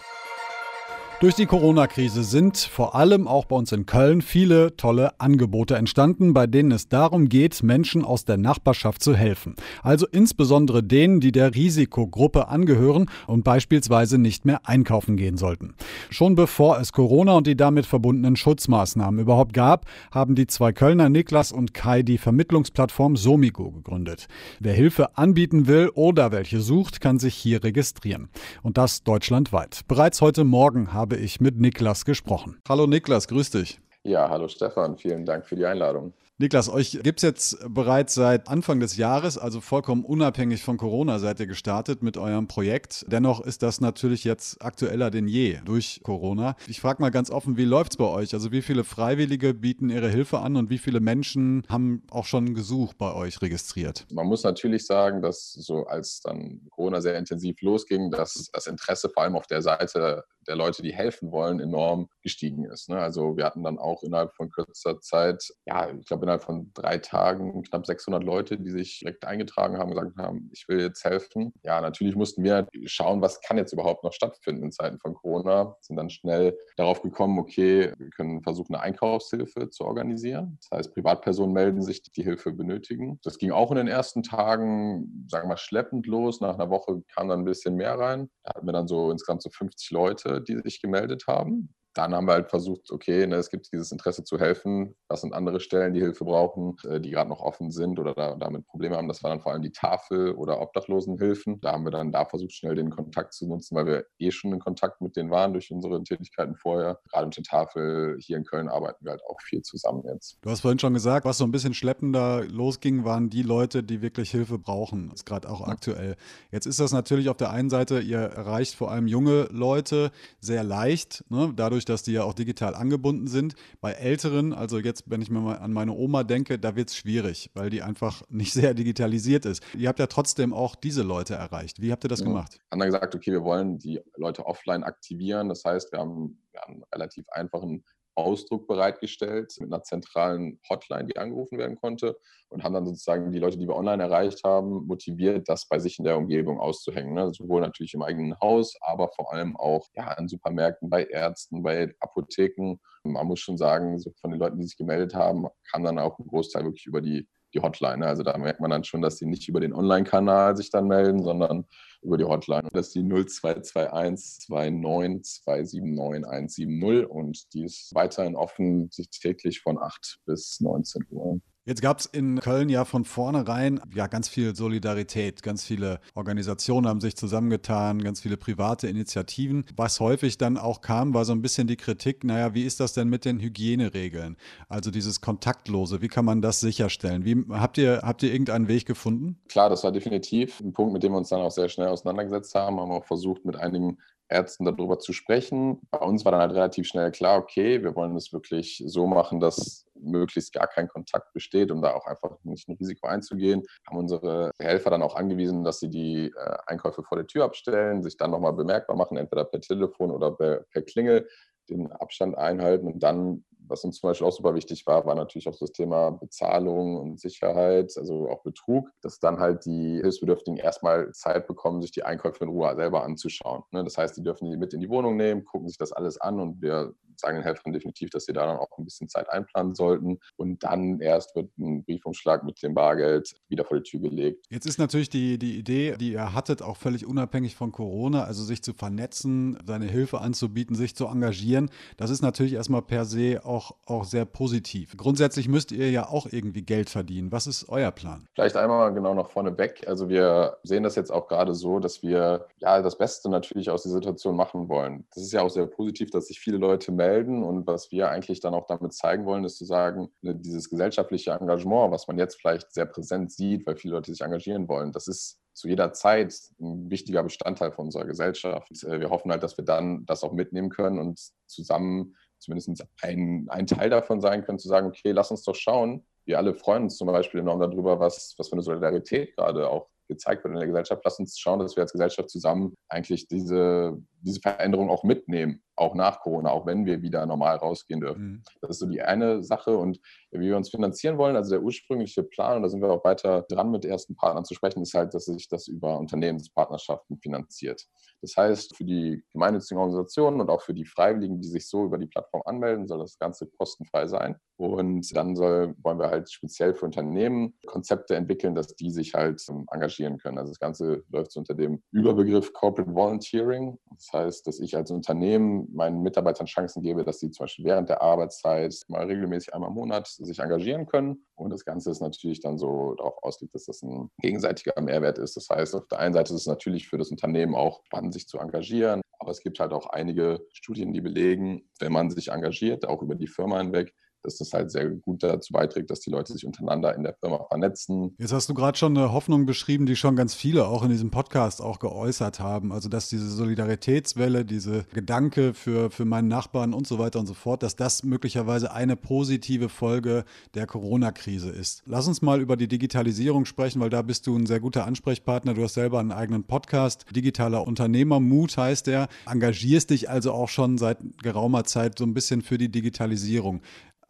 Durch 1.20 1.34
die 1.34 1.44
Corona-Krise 1.44 2.24
sind 2.24 2.56
vor 2.56 2.94
allem 2.94 3.28
auch 3.28 3.44
bei 3.44 3.54
uns 3.54 3.72
in 3.72 3.84
Köln 3.84 4.22
viele 4.22 4.74
tolle 4.78 5.20
Angebote 5.20 5.76
entstanden, 5.76 6.32
bei 6.32 6.46
denen 6.46 6.72
es 6.72 6.88
darum 6.88 7.28
geht, 7.28 7.62
Menschen 7.62 8.06
aus 8.06 8.24
der 8.24 8.38
Nachbarschaft 8.38 9.02
zu 9.02 9.14
helfen. 9.14 9.54
Also 9.82 10.06
insbesondere 10.10 10.82
denen, 10.82 11.20
die 11.20 11.30
der 11.30 11.54
Risikogruppe 11.54 12.48
angehören 12.48 13.10
und 13.26 13.44
beispielsweise 13.44 14.16
nicht 14.16 14.46
mehr 14.46 14.66
einkaufen 14.66 15.18
gehen 15.18 15.36
sollten. 15.36 15.74
Schon 16.08 16.36
bevor 16.36 16.80
es 16.80 16.90
Corona 16.90 17.34
und 17.34 17.46
die 17.46 17.54
damit 17.54 17.84
verbundenen 17.84 18.36
Schutzmaßnahmen 18.36 19.20
überhaupt 19.20 19.52
gab, 19.52 19.84
haben 20.10 20.34
die 20.34 20.46
zwei 20.46 20.72
Kölner 20.72 21.10
Niklas 21.10 21.52
und 21.52 21.74
Kai 21.74 22.02
die 22.02 22.16
Vermittlungsplattform 22.16 23.16
Somigo 23.16 23.72
gegründet. 23.72 24.26
Wer 24.58 24.72
Hilfe 24.72 25.18
anbieten 25.18 25.66
will 25.66 25.90
oder 25.92 26.32
welche 26.32 26.62
sucht, 26.62 27.02
kann 27.02 27.18
sich 27.18 27.34
hier 27.34 27.62
registrieren. 27.62 28.30
Und 28.62 28.78
das 28.78 29.02
deutschlandweit. 29.02 29.82
Bereits 29.86 30.22
heute 30.22 30.44
Morgen 30.44 30.94
habe 30.94 31.09
habe 31.10 31.20
ich 31.20 31.40
mit 31.40 31.58
Niklas 31.58 32.04
gesprochen. 32.04 32.60
Hallo 32.68 32.86
Niklas, 32.86 33.26
grüß 33.26 33.50
dich. 33.50 33.80
Ja, 34.04 34.30
hallo 34.30 34.46
Stefan, 34.46 34.96
vielen 34.96 35.26
Dank 35.26 35.44
für 35.44 35.56
die 35.56 35.66
Einladung. 35.66 36.12
Niklas, 36.38 36.70
euch 36.70 36.98
gibt 37.02 37.18
es 37.18 37.22
jetzt 37.22 37.58
bereits 37.68 38.14
seit 38.14 38.48
Anfang 38.48 38.80
des 38.80 38.96
Jahres, 38.96 39.36
also 39.36 39.60
vollkommen 39.60 40.06
unabhängig 40.06 40.62
von 40.62 40.78
Corona 40.78 41.18
seid 41.18 41.38
ihr 41.38 41.46
gestartet 41.46 42.02
mit 42.02 42.16
eurem 42.16 42.46
Projekt. 42.46 43.04
Dennoch 43.08 43.40
ist 43.40 43.62
das 43.62 43.82
natürlich 43.82 44.24
jetzt 44.24 44.64
aktueller 44.64 45.10
denn 45.10 45.28
je 45.28 45.58
durch 45.66 46.00
Corona. 46.02 46.56
Ich 46.66 46.80
frage 46.80 47.02
mal 47.02 47.10
ganz 47.10 47.30
offen, 47.30 47.58
wie 47.58 47.66
läuft 47.66 47.92
es 47.92 47.96
bei 47.98 48.06
euch? 48.06 48.32
Also 48.32 48.52
wie 48.52 48.62
viele 48.62 48.84
Freiwillige 48.84 49.52
bieten 49.52 49.90
ihre 49.90 50.08
Hilfe 50.08 50.38
an 50.38 50.56
und 50.56 50.70
wie 50.70 50.78
viele 50.78 51.00
Menschen 51.00 51.64
haben 51.68 52.04
auch 52.10 52.24
schon 52.24 52.46
ein 52.46 52.54
Gesuch 52.54 52.94
bei 52.94 53.12
euch 53.12 53.42
registriert? 53.42 54.06
Man 54.10 54.26
muss 54.26 54.44
natürlich 54.44 54.86
sagen, 54.86 55.20
dass 55.20 55.52
so 55.52 55.84
als 55.86 56.20
dann 56.20 56.62
Corona 56.70 57.02
sehr 57.02 57.18
intensiv 57.18 57.60
losging, 57.60 58.10
dass 58.12 58.48
das 58.50 58.66
Interesse 58.66 59.10
vor 59.10 59.24
allem 59.24 59.36
auf 59.36 59.46
der 59.46 59.60
Seite 59.60 60.24
der 60.46 60.56
Leute, 60.56 60.82
die 60.82 60.92
helfen 60.92 61.32
wollen, 61.32 61.60
enorm 61.60 62.08
gestiegen 62.22 62.64
ist. 62.64 62.88
Ne? 62.88 62.98
Also 62.98 63.36
wir 63.36 63.44
hatten 63.44 63.62
dann 63.62 63.78
auch 63.78 64.02
innerhalb 64.02 64.34
von 64.34 64.50
kürzester 64.50 65.00
Zeit, 65.00 65.42
ja, 65.66 65.90
ich 65.90 66.06
glaube 66.06 66.24
innerhalb 66.24 66.42
von 66.42 66.70
drei 66.74 66.98
Tagen 66.98 67.62
knapp 67.62 67.86
600 67.86 68.22
Leute, 68.22 68.58
die 68.58 68.70
sich 68.70 69.00
direkt 69.00 69.24
eingetragen 69.24 69.78
haben, 69.78 69.90
gesagt 69.90 70.16
haben, 70.16 70.50
ich 70.52 70.66
will 70.68 70.80
jetzt 70.80 71.04
helfen. 71.04 71.52
Ja, 71.62 71.80
natürlich 71.80 72.16
mussten 72.16 72.42
wir 72.42 72.66
schauen, 72.86 73.20
was 73.22 73.40
kann 73.40 73.58
jetzt 73.58 73.72
überhaupt 73.72 74.04
noch 74.04 74.12
stattfinden 74.12 74.64
in 74.64 74.72
Zeiten 74.72 74.98
von 74.98 75.14
Corona. 75.14 75.76
Sind 75.80 75.96
dann 75.96 76.10
schnell 76.10 76.56
darauf 76.76 77.02
gekommen, 77.02 77.38
okay, 77.38 77.92
wir 77.98 78.10
können 78.10 78.42
versuchen, 78.42 78.74
eine 78.74 78.82
Einkaufshilfe 78.82 79.70
zu 79.70 79.84
organisieren. 79.84 80.58
Das 80.60 80.78
heißt, 80.78 80.94
Privatpersonen 80.94 81.52
melden 81.52 81.82
sich, 81.82 82.02
die 82.02 82.22
Hilfe 82.22 82.52
benötigen. 82.52 83.18
Das 83.22 83.38
ging 83.38 83.52
auch 83.52 83.70
in 83.70 83.76
den 83.76 83.88
ersten 83.88 84.22
Tagen, 84.22 85.26
sagen 85.28 85.44
wir 85.44 85.50
mal, 85.50 85.56
schleppend 85.56 86.06
los. 86.06 86.40
Nach 86.40 86.54
einer 86.54 86.70
Woche 86.70 87.02
kam 87.14 87.28
dann 87.28 87.40
ein 87.40 87.44
bisschen 87.44 87.76
mehr 87.76 87.98
rein. 87.98 88.30
Da 88.42 88.54
hatten 88.54 88.66
wir 88.66 88.72
dann 88.72 88.88
so 88.88 89.10
insgesamt 89.10 89.42
so 89.42 89.50
50 89.50 89.90
Leute, 89.90 90.39
die 90.40 90.58
sich 90.58 90.80
gemeldet 90.80 91.26
haben 91.26 91.74
dann 91.94 92.14
haben 92.14 92.26
wir 92.26 92.34
halt 92.34 92.50
versucht, 92.50 92.90
okay, 92.90 93.26
ne, 93.26 93.36
es 93.36 93.50
gibt 93.50 93.72
dieses 93.72 93.90
Interesse 93.90 94.22
zu 94.24 94.38
helfen. 94.38 94.94
Was 95.08 95.22
sind 95.22 95.34
andere 95.34 95.60
Stellen, 95.60 95.92
die 95.92 96.00
Hilfe 96.00 96.24
brauchen, 96.24 96.76
äh, 96.88 97.00
die 97.00 97.10
gerade 97.10 97.28
noch 97.28 97.40
offen 97.40 97.70
sind 97.70 97.98
oder 97.98 98.14
da, 98.14 98.36
damit 98.36 98.66
Probleme 98.66 98.96
haben? 98.96 99.08
Das 99.08 99.22
war 99.22 99.30
dann 99.30 99.40
vor 99.40 99.52
allem 99.52 99.62
die 99.62 99.72
Tafel- 99.72 100.32
oder 100.32 100.60
Obdachlosenhilfen. 100.60 101.60
Da 101.60 101.72
haben 101.72 101.84
wir 101.84 101.90
dann 101.90 102.12
da 102.12 102.24
versucht, 102.24 102.52
schnell 102.52 102.76
den 102.76 102.90
Kontakt 102.90 103.34
zu 103.34 103.48
nutzen, 103.48 103.74
weil 103.74 103.86
wir 103.86 104.04
eh 104.18 104.30
schon 104.30 104.52
in 104.52 104.60
Kontakt 104.60 105.00
mit 105.00 105.16
denen 105.16 105.30
waren 105.30 105.52
durch 105.52 105.70
unsere 105.70 106.02
Tätigkeiten 106.02 106.56
vorher. 106.56 107.00
Gerade 107.10 107.26
mit 107.26 107.36
der 107.36 107.44
Tafel 107.44 108.16
hier 108.20 108.36
in 108.36 108.44
Köln 108.44 108.68
arbeiten 108.68 109.04
wir 109.04 109.12
halt 109.12 109.22
auch 109.28 109.40
viel 109.40 109.62
zusammen 109.62 110.02
jetzt. 110.06 110.38
Du 110.42 110.50
hast 110.50 110.60
vorhin 110.60 110.78
schon 110.78 110.94
gesagt, 110.94 111.24
was 111.24 111.38
so 111.38 111.44
ein 111.44 111.52
bisschen 111.52 111.74
schleppender 111.74 112.44
losging, 112.44 113.04
waren 113.04 113.30
die 113.30 113.42
Leute, 113.42 113.82
die 113.82 114.02
wirklich 114.02 114.30
Hilfe 114.30 114.58
brauchen. 114.58 115.08
Das 115.08 115.20
ist 115.20 115.26
gerade 115.26 115.48
auch 115.48 115.66
aktuell. 115.66 116.16
Jetzt 116.52 116.66
ist 116.66 116.80
das 116.80 116.92
natürlich 116.92 117.28
auf 117.28 117.36
der 117.36 117.50
einen 117.50 117.70
Seite, 117.70 118.00
ihr 118.00 118.18
erreicht 118.18 118.74
vor 118.74 118.90
allem 118.90 119.06
junge 119.06 119.48
Leute 119.50 120.10
sehr 120.40 120.62
leicht, 120.62 121.24
ne? 121.28 121.52
dadurch 121.56 121.79
dadurch, 121.80 121.84
dass 121.84 122.02
die 122.02 122.12
ja 122.12 122.24
auch 122.24 122.34
digital 122.34 122.74
angebunden 122.74 123.26
sind. 123.26 123.54
Bei 123.80 123.92
Älteren, 123.92 124.52
also 124.52 124.78
jetzt, 124.78 125.04
wenn 125.06 125.22
ich 125.22 125.30
mir 125.30 125.40
mal 125.40 125.58
an 125.58 125.72
meine 125.72 125.92
Oma 125.92 126.24
denke, 126.24 126.58
da 126.58 126.76
wird 126.76 126.90
es 126.90 126.96
schwierig, 126.96 127.50
weil 127.54 127.70
die 127.70 127.82
einfach 127.82 128.22
nicht 128.28 128.52
sehr 128.52 128.74
digitalisiert 128.74 129.46
ist. 129.46 129.62
Ihr 129.76 129.88
habt 129.88 129.98
ja 129.98 130.06
trotzdem 130.06 130.52
auch 130.52 130.74
diese 130.74 131.02
Leute 131.02 131.34
erreicht. 131.34 131.80
Wie 131.80 131.92
habt 131.92 132.04
ihr 132.04 132.08
das 132.08 132.20
ja. 132.20 132.26
gemacht? 132.26 132.58
Haben 132.70 132.80
dann 132.80 132.88
gesagt, 132.88 133.14
okay, 133.14 133.32
wir 133.32 133.44
wollen 133.44 133.78
die 133.78 134.00
Leute 134.16 134.46
offline 134.46 134.84
aktivieren. 134.84 135.48
Das 135.48 135.64
heißt, 135.64 135.92
wir 135.92 135.98
haben, 135.98 136.38
wir 136.52 136.60
haben 136.60 136.74
einen 136.74 136.84
relativ 136.92 137.28
einfachen 137.30 137.84
Ausdruck 138.14 138.66
bereitgestellt 138.66 139.54
mit 139.60 139.72
einer 139.72 139.82
zentralen 139.82 140.60
Hotline, 140.68 141.06
die 141.06 141.16
angerufen 141.16 141.58
werden 141.58 141.76
konnte 141.76 142.16
und 142.48 142.64
haben 142.64 142.74
dann 142.74 142.86
sozusagen 142.86 143.32
die 143.32 143.38
Leute, 143.38 143.56
die 143.56 143.66
wir 143.66 143.76
online 143.76 144.02
erreicht 144.02 144.44
haben, 144.44 144.86
motiviert, 144.86 145.48
das 145.48 145.66
bei 145.66 145.78
sich 145.78 145.98
in 145.98 146.04
der 146.04 146.16
Umgebung 146.16 146.58
auszuhängen. 146.58 147.14
Ne? 147.14 147.32
Sowohl 147.32 147.60
natürlich 147.60 147.94
im 147.94 148.02
eigenen 148.02 148.38
Haus, 148.40 148.76
aber 148.80 149.08
vor 149.08 149.32
allem 149.32 149.56
auch 149.56 149.86
ja, 149.94 150.08
an 150.08 150.28
Supermärkten, 150.28 150.90
bei 150.90 151.04
Ärzten, 151.04 151.62
bei 151.62 151.94
Apotheken. 152.00 152.78
Man 153.04 153.26
muss 153.26 153.40
schon 153.40 153.56
sagen, 153.56 153.98
so 153.98 154.12
von 154.20 154.30
den 154.30 154.40
Leuten, 154.40 154.58
die 154.58 154.64
sich 154.64 154.76
gemeldet 154.76 155.14
haben, 155.14 155.46
kam 155.70 155.84
dann 155.84 155.98
auch 155.98 156.18
ein 156.18 156.26
Großteil 156.26 156.64
wirklich 156.64 156.86
über 156.86 157.00
die 157.00 157.28
die 157.54 157.60
Hotline. 157.60 157.98
Ne? 157.98 158.06
Also 158.06 158.22
da 158.22 158.36
merkt 158.38 158.60
man 158.60 158.70
dann 158.70 158.84
schon, 158.84 159.02
dass 159.02 159.18
sie 159.18 159.26
nicht 159.26 159.48
über 159.48 159.60
den 159.60 159.72
Online-Kanal 159.72 160.56
sich 160.56 160.70
dann 160.70 160.86
melden, 160.86 161.22
sondern 161.22 161.66
über 162.02 162.16
die 162.16 162.24
Hotline. 162.24 162.68
Das 162.72 162.88
ist 162.88 162.94
die 162.94 163.02
0221 163.02 164.48
29 164.48 165.42
279 165.44 166.66
170 166.66 167.10
und 167.10 167.54
die 167.54 167.64
ist 167.64 167.94
weiterhin 167.94 168.36
offen, 168.36 168.90
sich 168.90 169.10
täglich 169.10 169.60
von 169.60 169.78
8 169.78 170.20
bis 170.26 170.60
19 170.60 171.06
Uhr. 171.10 171.40
Jetzt 171.66 171.82
gab 171.82 171.98
es 171.98 172.06
in 172.06 172.40
Köln 172.40 172.70
ja 172.70 172.86
von 172.86 173.04
vornherein 173.04 173.80
ja 173.94 174.06
ganz 174.06 174.30
viel 174.30 174.56
Solidarität. 174.56 175.42
Ganz 175.42 175.62
viele 175.62 176.00
Organisationen 176.14 176.88
haben 176.88 177.02
sich 177.02 177.16
zusammengetan, 177.16 178.02
ganz 178.02 178.22
viele 178.22 178.38
private 178.38 178.88
Initiativen. 178.88 179.66
Was 179.76 180.00
häufig 180.00 180.38
dann 180.38 180.56
auch 180.56 180.80
kam, 180.80 181.12
war 181.12 181.26
so 181.26 181.32
ein 181.32 181.42
bisschen 181.42 181.66
die 181.66 181.76
Kritik, 181.76 182.24
naja, 182.24 182.54
wie 182.54 182.64
ist 182.64 182.80
das 182.80 182.94
denn 182.94 183.08
mit 183.08 183.26
den 183.26 183.40
Hygieneregeln? 183.40 184.38
Also 184.70 184.90
dieses 184.90 185.20
Kontaktlose, 185.20 186.00
wie 186.00 186.08
kann 186.08 186.24
man 186.24 186.40
das 186.40 186.60
sicherstellen? 186.60 187.26
Wie, 187.26 187.44
habt, 187.50 187.76
ihr, 187.76 188.00
habt 188.02 188.22
ihr 188.22 188.32
irgendeinen 188.32 188.68
Weg 188.68 188.86
gefunden? 188.86 189.38
Klar, 189.48 189.68
das 189.68 189.84
war 189.84 189.92
definitiv 189.92 190.60
ein 190.60 190.72
Punkt, 190.72 190.94
mit 190.94 191.02
dem 191.02 191.12
wir 191.12 191.18
uns 191.18 191.28
dann 191.28 191.42
auch 191.42 191.50
sehr 191.50 191.68
schnell 191.68 191.88
auseinandergesetzt 191.88 192.54
haben. 192.54 192.80
Haben 192.80 192.90
auch 192.90 193.04
versucht, 193.04 193.44
mit 193.44 193.56
einigen 193.56 193.98
Ärzten 194.30 194.64
darüber 194.64 194.98
zu 194.98 195.12
sprechen. 195.12 195.80
Bei 195.90 195.98
uns 195.98 196.24
war 196.24 196.32
dann 196.32 196.40
halt 196.40 196.52
relativ 196.52 196.86
schnell 196.86 197.10
klar, 197.10 197.38
okay, 197.38 197.82
wir 197.82 197.94
wollen 197.96 198.16
es 198.16 198.32
wirklich 198.32 198.82
so 198.86 199.06
machen, 199.06 199.40
dass 199.40 199.86
möglichst 200.02 200.52
gar 200.52 200.66
kein 200.66 200.88
Kontakt 200.88 201.32
besteht, 201.32 201.70
um 201.70 201.82
da 201.82 201.94
auch 201.94 202.06
einfach 202.06 202.36
nicht 202.42 202.68
ein 202.68 202.76
Risiko 202.76 203.06
einzugehen. 203.06 203.62
Haben 203.86 203.98
unsere 203.98 204.50
Helfer 204.58 204.90
dann 204.90 205.02
auch 205.02 205.16
angewiesen, 205.16 205.64
dass 205.64 205.80
sie 205.80 205.90
die 205.90 206.32
äh, 206.36 206.56
Einkäufe 206.66 207.02
vor 207.02 207.16
der 207.16 207.26
Tür 207.26 207.44
abstellen, 207.44 208.02
sich 208.02 208.16
dann 208.16 208.30
nochmal 208.30 208.52
bemerkbar 208.52 208.96
machen, 208.96 209.16
entweder 209.16 209.44
per 209.44 209.60
Telefon 209.60 210.10
oder 210.10 210.30
per, 210.32 210.64
per 210.72 210.82
Klingel, 210.82 211.28
den 211.68 211.92
Abstand 211.92 212.36
einhalten 212.36 212.86
und 212.86 213.02
dann 213.02 213.44
was 213.70 213.84
uns 213.84 214.00
zum 214.00 214.10
Beispiel 214.10 214.26
auch 214.26 214.32
super 214.32 214.54
wichtig 214.54 214.86
war, 214.86 215.06
war 215.06 215.14
natürlich 215.14 215.48
auch 215.48 215.58
das 215.58 215.72
Thema 215.72 216.10
Bezahlung 216.10 216.96
und 216.96 217.20
Sicherheit, 217.20 217.92
also 217.96 218.28
auch 218.28 218.42
Betrug, 218.42 218.90
dass 219.00 219.20
dann 219.20 219.38
halt 219.38 219.64
die 219.64 220.00
Hilfsbedürftigen 220.02 220.58
erstmal 220.58 221.12
Zeit 221.12 221.46
bekommen, 221.46 221.80
sich 221.80 221.92
die 221.92 222.02
Einkäufe 222.02 222.44
in 222.44 222.50
Ruhe 222.50 222.74
selber 222.74 223.04
anzuschauen. 223.04 223.62
Ne? 223.70 223.84
Das 223.84 223.96
heißt, 223.96 224.16
die 224.16 224.22
dürfen 224.22 224.50
die 224.50 224.56
mit 224.56 224.74
in 224.74 224.80
die 224.80 224.88
Wohnung 224.88 225.16
nehmen, 225.16 225.44
gucken 225.44 225.68
sich 225.68 225.78
das 225.78 225.92
alles 225.92 226.20
an 226.20 226.40
und 226.40 226.60
wir 226.60 226.94
sagen 227.20 227.36
den 227.36 227.44
Helfern 227.44 227.72
definitiv, 227.72 228.10
dass 228.10 228.24
sie 228.24 228.32
da 228.32 228.46
dann 228.46 228.56
auch 228.56 228.78
ein 228.78 228.84
bisschen 228.84 229.08
Zeit 229.08 229.30
einplanen 229.30 229.74
sollten. 229.74 230.18
Und 230.36 230.64
dann 230.64 231.00
erst 231.00 231.36
wird 231.36 231.56
ein 231.58 231.84
Briefumschlag 231.84 232.44
mit 232.44 232.62
dem 232.62 232.74
Bargeld 232.74 233.34
wieder 233.48 233.64
vor 233.64 233.78
die 233.78 233.82
Tür 233.88 234.00
gelegt. 234.00 234.46
Jetzt 234.50 234.66
ist 234.66 234.78
natürlich 234.78 235.10
die, 235.10 235.38
die 235.38 235.58
Idee, 235.58 235.96
die 235.98 236.12
ihr 236.12 236.34
hattet, 236.34 236.62
auch 236.62 236.76
völlig 236.76 237.06
unabhängig 237.06 237.54
von 237.54 237.72
Corona, 237.72 238.24
also 238.24 238.42
sich 238.42 238.62
zu 238.62 238.72
vernetzen, 238.72 239.58
seine 239.64 239.86
Hilfe 239.86 240.20
anzubieten, 240.20 240.74
sich 240.74 240.96
zu 240.96 241.06
engagieren. 241.06 241.70
Das 241.96 242.10
ist 242.10 242.22
natürlich 242.22 242.54
erstmal 242.54 242.82
per 242.82 243.04
se 243.04 243.44
auch, 243.44 243.59
auch 243.86 244.04
sehr 244.04 244.24
positiv. 244.24 244.96
Grundsätzlich 244.96 245.48
müsst 245.48 245.72
ihr 245.72 245.90
ja 245.90 246.08
auch 246.08 246.26
irgendwie 246.30 246.62
Geld 246.62 246.90
verdienen. 246.90 247.32
Was 247.32 247.46
ist 247.46 247.68
euer 247.68 247.90
Plan? 247.90 248.26
Vielleicht 248.34 248.56
einmal 248.56 248.92
genau 248.94 249.14
noch 249.14 249.30
vorneweg. 249.30 249.86
Also 249.86 250.08
wir 250.08 250.56
sehen 250.62 250.82
das 250.82 250.96
jetzt 250.96 251.12
auch 251.12 251.28
gerade 251.28 251.54
so, 251.54 251.78
dass 251.78 252.02
wir 252.02 252.46
ja 252.58 252.82
das 252.82 252.98
Beste 252.98 253.28
natürlich 253.28 253.70
aus 253.70 253.82
der 253.82 253.92
Situation 253.92 254.36
machen 254.36 254.68
wollen. 254.68 255.06
Das 255.14 255.22
ist 255.22 255.32
ja 255.32 255.42
auch 255.42 255.50
sehr 255.50 255.66
positiv, 255.66 256.10
dass 256.10 256.26
sich 256.26 256.40
viele 256.40 256.56
Leute 256.56 256.92
melden 256.92 257.10
melden. 257.10 257.42
Und 257.42 257.66
was 257.66 257.90
wir 257.90 258.10
eigentlich 258.10 258.40
dann 258.40 258.54
auch 258.54 258.66
damit 258.66 258.92
zeigen 258.92 259.24
wollen, 259.24 259.44
ist 259.44 259.58
zu 259.58 259.64
sagen, 259.64 260.10
ne, 260.22 260.34
dieses 260.34 260.68
gesellschaftliche 260.70 261.32
Engagement, 261.32 261.92
was 261.92 262.06
man 262.06 262.18
jetzt 262.18 262.40
vielleicht 262.40 262.72
sehr 262.72 262.86
präsent 262.86 263.32
sieht, 263.32 263.66
weil 263.66 263.76
viele 263.76 263.94
Leute 263.94 264.12
sich 264.12 264.20
engagieren 264.20 264.68
wollen, 264.68 264.92
das 264.92 265.08
ist 265.08 265.38
zu 265.52 265.68
jeder 265.68 265.92
Zeit 265.92 266.34
ein 266.60 266.90
wichtiger 266.90 267.22
Bestandteil 267.22 267.72
von 267.72 267.86
unserer 267.86 268.06
Gesellschaft. 268.06 268.70
Äh, 268.84 269.00
wir 269.00 269.10
hoffen 269.10 269.30
halt, 269.30 269.42
dass 269.42 269.58
wir 269.58 269.64
dann 269.64 270.06
das 270.06 270.22
auch 270.22 270.32
mitnehmen 270.32 270.70
können 270.70 270.98
und 270.98 271.20
zusammen 271.46 272.16
zumindest 272.40 272.84
ein, 273.02 273.46
ein 273.48 273.66
Teil 273.66 273.90
davon 273.90 274.20
sein 274.20 274.44
können, 274.44 274.58
zu 274.58 274.68
sagen, 274.68 274.88
okay, 274.88 275.12
lass 275.12 275.30
uns 275.30 275.42
doch 275.42 275.54
schauen. 275.54 276.04
Wir 276.24 276.38
alle 276.38 276.54
freuen 276.54 276.84
uns 276.84 276.96
zum 276.96 277.06
Beispiel 277.06 277.40
enorm 277.40 277.60
darüber, 277.60 278.00
was, 278.00 278.34
was 278.38 278.48
für 278.48 278.54
eine 278.54 278.62
Solidarität 278.62 279.36
gerade 279.36 279.68
auch 279.68 279.88
gezeigt 280.08 280.44
wird 280.44 280.52
in 280.52 280.58
der 280.58 280.68
Gesellschaft. 280.68 281.02
Lass 281.04 281.18
uns 281.18 281.38
schauen, 281.38 281.60
dass 281.60 281.76
wir 281.76 281.82
als 281.82 281.92
Gesellschaft 281.92 282.30
zusammen 282.30 282.74
eigentlich 282.88 283.28
diese, 283.28 283.96
diese 284.20 284.40
Veränderung 284.40 284.90
auch 284.90 285.04
mitnehmen 285.04 285.62
auch 285.80 285.94
nach 285.94 286.20
Corona, 286.20 286.50
auch 286.50 286.66
wenn 286.66 286.84
wir 286.84 287.02
wieder 287.02 287.24
normal 287.26 287.56
rausgehen 287.56 288.00
dürfen. 288.00 288.22
Mhm. 288.22 288.42
Das 288.60 288.70
ist 288.70 288.78
so 288.80 288.86
die 288.86 289.02
eine 289.02 289.42
Sache 289.42 289.76
und 289.76 289.98
wie 290.30 290.48
wir 290.48 290.56
uns 290.56 290.70
finanzieren 290.70 291.18
wollen, 291.18 291.36
also 291.36 291.50
der 291.50 291.62
ursprüngliche 291.62 292.22
Plan, 292.22 292.56
und 292.56 292.62
da 292.62 292.68
sind 292.68 292.82
wir 292.82 292.92
auch 292.92 293.04
weiter 293.04 293.42
dran 293.48 293.70
mit 293.70 293.84
ersten 293.84 294.14
Partnern 294.14 294.44
zu 294.44 294.54
sprechen, 294.54 294.82
ist 294.82 294.94
halt, 294.94 295.14
dass 295.14 295.24
sich 295.24 295.48
das 295.48 295.66
über 295.68 295.98
Unternehmenspartnerschaften 295.98 297.18
finanziert. 297.18 297.86
Das 298.22 298.36
heißt, 298.36 298.76
für 298.76 298.84
die 298.84 299.24
gemeinnützigen 299.32 299.78
Organisationen 299.78 300.40
und 300.40 300.50
auch 300.50 300.60
für 300.60 300.74
die 300.74 300.84
Freiwilligen, 300.84 301.40
die 301.40 301.48
sich 301.48 301.68
so 301.68 301.84
über 301.84 301.96
die 301.96 302.06
Plattform 302.06 302.42
anmelden, 302.44 302.86
soll 302.86 302.98
das 302.98 303.18
Ganze 303.18 303.46
kostenfrei 303.46 304.06
sein. 304.06 304.36
Und 304.58 305.16
dann 305.16 305.36
soll, 305.36 305.74
wollen 305.82 305.98
wir 305.98 306.10
halt 306.10 306.30
speziell 306.30 306.74
für 306.74 306.84
Unternehmen 306.84 307.54
Konzepte 307.66 308.14
entwickeln, 308.14 308.54
dass 308.54 308.76
die 308.76 308.90
sich 308.90 309.14
halt 309.14 309.42
ähm, 309.48 309.66
engagieren 309.70 310.18
können. 310.18 310.36
Also 310.36 310.50
das 310.50 310.58
Ganze 310.58 311.02
läuft 311.08 311.32
so 311.32 311.40
unter 311.40 311.54
dem 311.54 311.82
Überbegriff 311.92 312.52
Corporate 312.52 312.94
Volunteering. 312.94 313.78
Das 313.90 314.12
heißt, 314.12 314.46
dass 314.46 314.60
ich 314.60 314.76
als 314.76 314.90
Unternehmen 314.90 315.66
meinen 315.72 316.02
Mitarbeitern 316.02 316.46
Chancen 316.46 316.82
gebe, 316.82 317.04
dass 317.04 317.20
sie 317.20 317.30
zum 317.30 317.44
Beispiel 317.44 317.64
während 317.64 317.88
der 317.88 318.02
Arbeitszeit 318.02 318.74
mal 318.88 319.06
regelmäßig 319.06 319.54
einmal 319.54 319.70
im 319.70 319.74
Monat 319.74 320.06
sich 320.06 320.38
engagieren 320.38 320.86
können. 320.86 321.24
Und 321.34 321.50
das 321.50 321.64
Ganze 321.64 321.90
ist 321.90 322.00
natürlich 322.00 322.40
dann 322.40 322.58
so 322.58 322.94
darauf 322.94 323.22
ausgelegt, 323.22 323.54
dass 323.54 323.64
das 323.64 323.82
ein 323.82 324.10
gegenseitiger 324.20 324.80
Mehrwert 324.80 325.18
ist. 325.18 325.36
Das 325.36 325.48
heißt, 325.48 325.74
auf 325.74 325.86
der 325.88 325.98
einen 325.98 326.14
Seite 326.14 326.34
ist 326.34 326.40
es 326.40 326.46
natürlich 326.46 326.88
für 326.88 326.98
das 326.98 327.10
Unternehmen 327.10 327.54
auch 327.54 327.82
spannend, 327.86 328.12
sich 328.12 328.26
zu 328.26 328.38
engagieren. 328.38 329.00
Aber 329.18 329.30
es 329.30 329.40
gibt 329.40 329.60
halt 329.60 329.72
auch 329.72 329.86
einige 329.86 330.40
Studien, 330.52 330.92
die 330.92 331.00
belegen, 331.00 331.68
wenn 331.78 331.92
man 331.92 332.10
sich 332.10 332.28
engagiert, 332.28 332.86
auch 332.86 333.02
über 333.02 333.14
die 333.14 333.26
Firma 333.26 333.58
hinweg, 333.58 333.94
dass 334.22 334.38
das 334.38 334.52
halt 334.52 334.70
sehr 334.70 334.88
gut 334.88 335.22
dazu 335.22 335.52
beiträgt, 335.52 335.90
dass 335.90 336.00
die 336.00 336.10
Leute 336.10 336.32
sich 336.32 336.46
untereinander 336.46 336.94
in 336.94 337.02
der 337.02 337.14
Firma 337.14 337.44
vernetzen. 337.48 338.14
Jetzt 338.18 338.32
hast 338.32 338.48
du 338.48 338.54
gerade 338.54 338.76
schon 338.76 338.96
eine 338.96 339.12
Hoffnung 339.12 339.46
beschrieben, 339.46 339.86
die 339.86 339.96
schon 339.96 340.16
ganz 340.16 340.34
viele 340.34 340.66
auch 340.66 340.82
in 340.82 340.90
diesem 340.90 341.10
Podcast 341.10 341.60
auch 341.62 341.78
geäußert 341.78 342.40
haben. 342.40 342.72
Also, 342.72 342.88
dass 342.88 343.08
diese 343.08 343.28
Solidaritätswelle, 343.30 344.44
diese 344.44 344.84
Gedanke 344.92 345.54
für, 345.54 345.90
für 345.90 346.04
meinen 346.04 346.28
Nachbarn 346.28 346.74
und 346.74 346.86
so 346.86 346.98
weiter 346.98 347.18
und 347.18 347.26
so 347.26 347.34
fort, 347.34 347.62
dass 347.62 347.76
das 347.76 348.02
möglicherweise 348.02 348.72
eine 348.72 348.96
positive 348.96 349.68
Folge 349.68 350.24
der 350.54 350.66
Corona-Krise 350.66 351.50
ist. 351.50 351.82
Lass 351.86 352.06
uns 352.06 352.22
mal 352.22 352.40
über 352.40 352.56
die 352.56 352.68
Digitalisierung 352.68 353.44
sprechen, 353.44 353.80
weil 353.80 353.90
da 353.90 354.02
bist 354.02 354.26
du 354.26 354.36
ein 354.36 354.46
sehr 354.46 354.60
guter 354.60 354.86
Ansprechpartner. 354.86 355.54
Du 355.54 355.62
hast 355.62 355.74
selber 355.74 356.00
einen 356.00 356.12
eigenen 356.12 356.44
Podcast. 356.44 357.06
Digitaler 357.14 357.66
Unternehmermut 357.66 358.56
heißt 358.56 358.86
der. 358.86 359.08
Engagierst 359.26 359.90
dich 359.90 360.10
also 360.10 360.32
auch 360.32 360.48
schon 360.48 360.78
seit 360.78 360.98
geraumer 361.22 361.64
Zeit 361.64 361.98
so 361.98 362.04
ein 362.04 362.14
bisschen 362.14 362.42
für 362.42 362.58
die 362.58 362.70
Digitalisierung. 362.70 363.60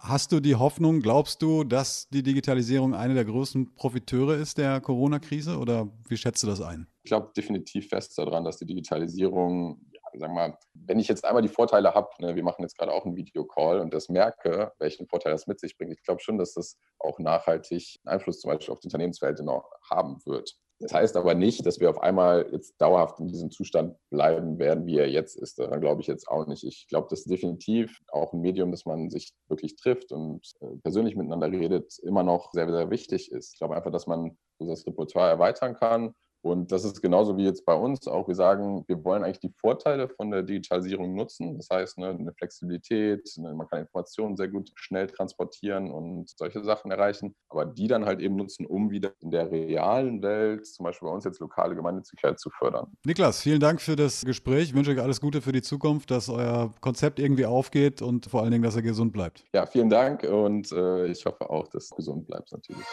Hast 0.03 0.33
du 0.33 0.41
die 0.41 0.57
Hoffnung, 0.57 1.01
glaubst 1.01 1.43
du, 1.43 1.63
dass 1.63 2.09
die 2.09 2.23
Digitalisierung 2.23 2.95
eine 2.95 3.13
der 3.13 3.27
größten 3.27 3.75
Profiteure 3.75 4.35
ist 4.35 4.57
der 4.57 4.81
Corona-Krise 4.81 5.59
oder 5.59 5.89
wie 6.09 6.17
schätzt 6.17 6.43
du 6.43 6.47
das 6.47 6.63
ein? 6.63 6.87
Ich 7.03 7.11
glaube 7.11 7.33
definitiv 7.37 7.89
fest 7.89 8.17
daran, 8.17 8.45
dass 8.45 8.57
die 8.57 8.65
Digitalisierung, 8.65 9.79
ja, 9.93 10.19
sagen 10.19 10.33
mal, 10.33 10.59
wenn 10.73 10.99
ich 10.99 11.07
jetzt 11.07 11.27
einmal 11.27 11.43
die 11.43 11.49
Vorteile 11.49 11.93
habe, 11.95 12.09
ne, 12.19 12.35
wir 12.35 12.43
machen 12.43 12.63
jetzt 12.63 12.79
gerade 12.79 12.93
auch 12.93 13.05
einen 13.05 13.15
Videocall 13.15 13.79
und 13.81 13.93
das 13.93 14.09
merke, 14.09 14.73
welchen 14.79 15.07
Vorteil 15.07 15.33
das 15.33 15.47
mit 15.47 15.61
sich 15.61 15.77
bringt, 15.77 15.93
ich 15.93 16.03
glaube 16.03 16.23
schon, 16.23 16.39
dass 16.39 16.55
das 16.55 16.79
auch 16.99 17.19
nachhaltig 17.19 18.01
Einfluss 18.07 18.41
zum 18.41 18.51
Beispiel 18.51 18.73
auf 18.73 18.81
die 18.81 18.87
Unternehmenswelt 18.87 19.39
noch 19.41 19.71
haben 19.91 20.17
wird. 20.25 20.57
Das 20.81 20.95
heißt 20.95 21.17
aber 21.17 21.35
nicht, 21.35 21.67
dass 21.67 21.79
wir 21.79 21.91
auf 21.91 22.03
einmal 22.03 22.49
jetzt 22.53 22.81
dauerhaft 22.81 23.21
in 23.21 23.29
diesem 23.29 23.51
Zustand 23.51 23.97
bleiben 24.09 24.59
werden, 24.59 24.87
wie 24.87 24.97
er 24.97 25.11
jetzt 25.11 25.37
ist. 25.37 25.59
Daran 25.59 25.81
glaube 25.81 26.01
ich 26.01 26.07
jetzt 26.07 26.27
auch 26.27 26.47
nicht. 26.47 26.65
Ich 26.65 26.87
glaube, 26.89 27.09
das 27.11 27.21
ist 27.21 27.31
definitiv 27.31 28.01
auch 28.09 28.33
ein 28.33 28.41
Medium, 28.41 28.71
dass 28.71 28.87
man 28.87 29.11
sich 29.11 29.35
wirklich 29.49 29.77
trifft 29.77 30.11
und 30.11 30.41
äh, 30.61 30.77
persönlich 30.83 31.17
miteinander 31.17 31.51
redet, 31.51 31.99
immer 31.99 32.23
noch 32.23 32.53
sehr, 32.53 32.67
sehr 32.71 32.91
wichtig 32.91 33.31
ist. 33.31 33.53
Ich 33.53 33.59
glaube 33.59 33.77
einfach, 33.77 33.93
dass 33.93 34.07
man 34.07 34.39
das 34.59 34.87
Repertoire 34.87 35.29
erweitern 35.29 35.75
kann 35.75 36.15
und 36.43 36.73
das 36.73 36.85
ist 36.85 37.03
genauso 37.03 37.37
wie 37.37 37.45
jetzt 37.45 37.67
bei 37.67 37.75
uns 37.75 38.09
auch. 38.09 38.27
Wir 38.27 38.35
sagen, 38.35 38.85
wir 38.87 39.05
wollen 39.05 39.25
eigentlich 39.25 39.41
die 39.41 39.53
Vorteile 39.61 40.09
von 40.09 40.31
der 40.31 40.43
Digitalisierung 40.43 41.15
nutzen. 41.15 41.57
Das 41.57 41.69
heißt, 41.71 41.99
ne, 41.99 42.09
eine 42.09 42.33
Flexibilität, 42.33 43.31
ne, 43.37 43.53
man 43.55 43.69
kann 43.69 43.81
Informationen 43.81 44.37
sehr 44.37 44.49
gut 44.49 44.71
schnell 44.75 45.07
transportieren 45.07 45.91
und 45.91 46.31
solche 46.31 46.65
Sachen 46.65 46.91
erreichen. 46.91 47.35
Aber 47.51 47.67
die 47.67 47.89
dann 47.89 48.07
halt 48.07 48.21
eben 48.21 48.37
nutzen, 48.37 48.65
um 48.65 48.91
wieder 48.91 49.13
in 49.21 49.31
der 49.31 49.51
realen 49.51 50.23
Welt, 50.23 50.67
zum 50.67 50.85
Beispiel 50.85 51.09
bei 51.09 51.15
uns 51.15 51.25
jetzt 51.25 51.41
lokale 51.41 51.75
Gemeinnützigkeit 51.75 52.41
zu 52.41 52.49
fördern. 52.49 52.91
Niklas, 53.05 53.43
vielen 53.43 53.61
Dank 53.61 53.83
für 53.83 53.97
das 53.97 54.25
Gespräch. 54.25 54.71
Ich 54.71 54.75
wünsche 54.75 54.93
euch 54.93 55.01
alles 55.01 55.21
Gute 55.21 55.43
für 55.43 55.53
die 55.53 55.63
Zukunft, 55.63 56.11
dass 56.11 56.31
euer 56.31 56.73
Konzept 56.81 57.19
irgendwie 57.19 57.45
aufgeht 57.45 58.01
und 58.01 58.27
vor 58.27 58.43
allen 58.43 58.51
Dingen, 58.51 58.65
dass 58.65 58.77
ihr 58.77 58.83
gesund 58.83 59.13
bleibt. 59.13 59.45
Ja, 59.53 59.67
vielen 59.67 59.91
Dank 59.91 60.23
und 60.23 60.73
äh, 60.73 61.07
ich 61.07 61.27
hoffe 61.27 61.51
auch, 61.51 61.69
dass 61.69 61.91
du 61.91 61.97
gesund 61.97 62.27
bleibst 62.27 62.53
natürlich. 62.53 62.87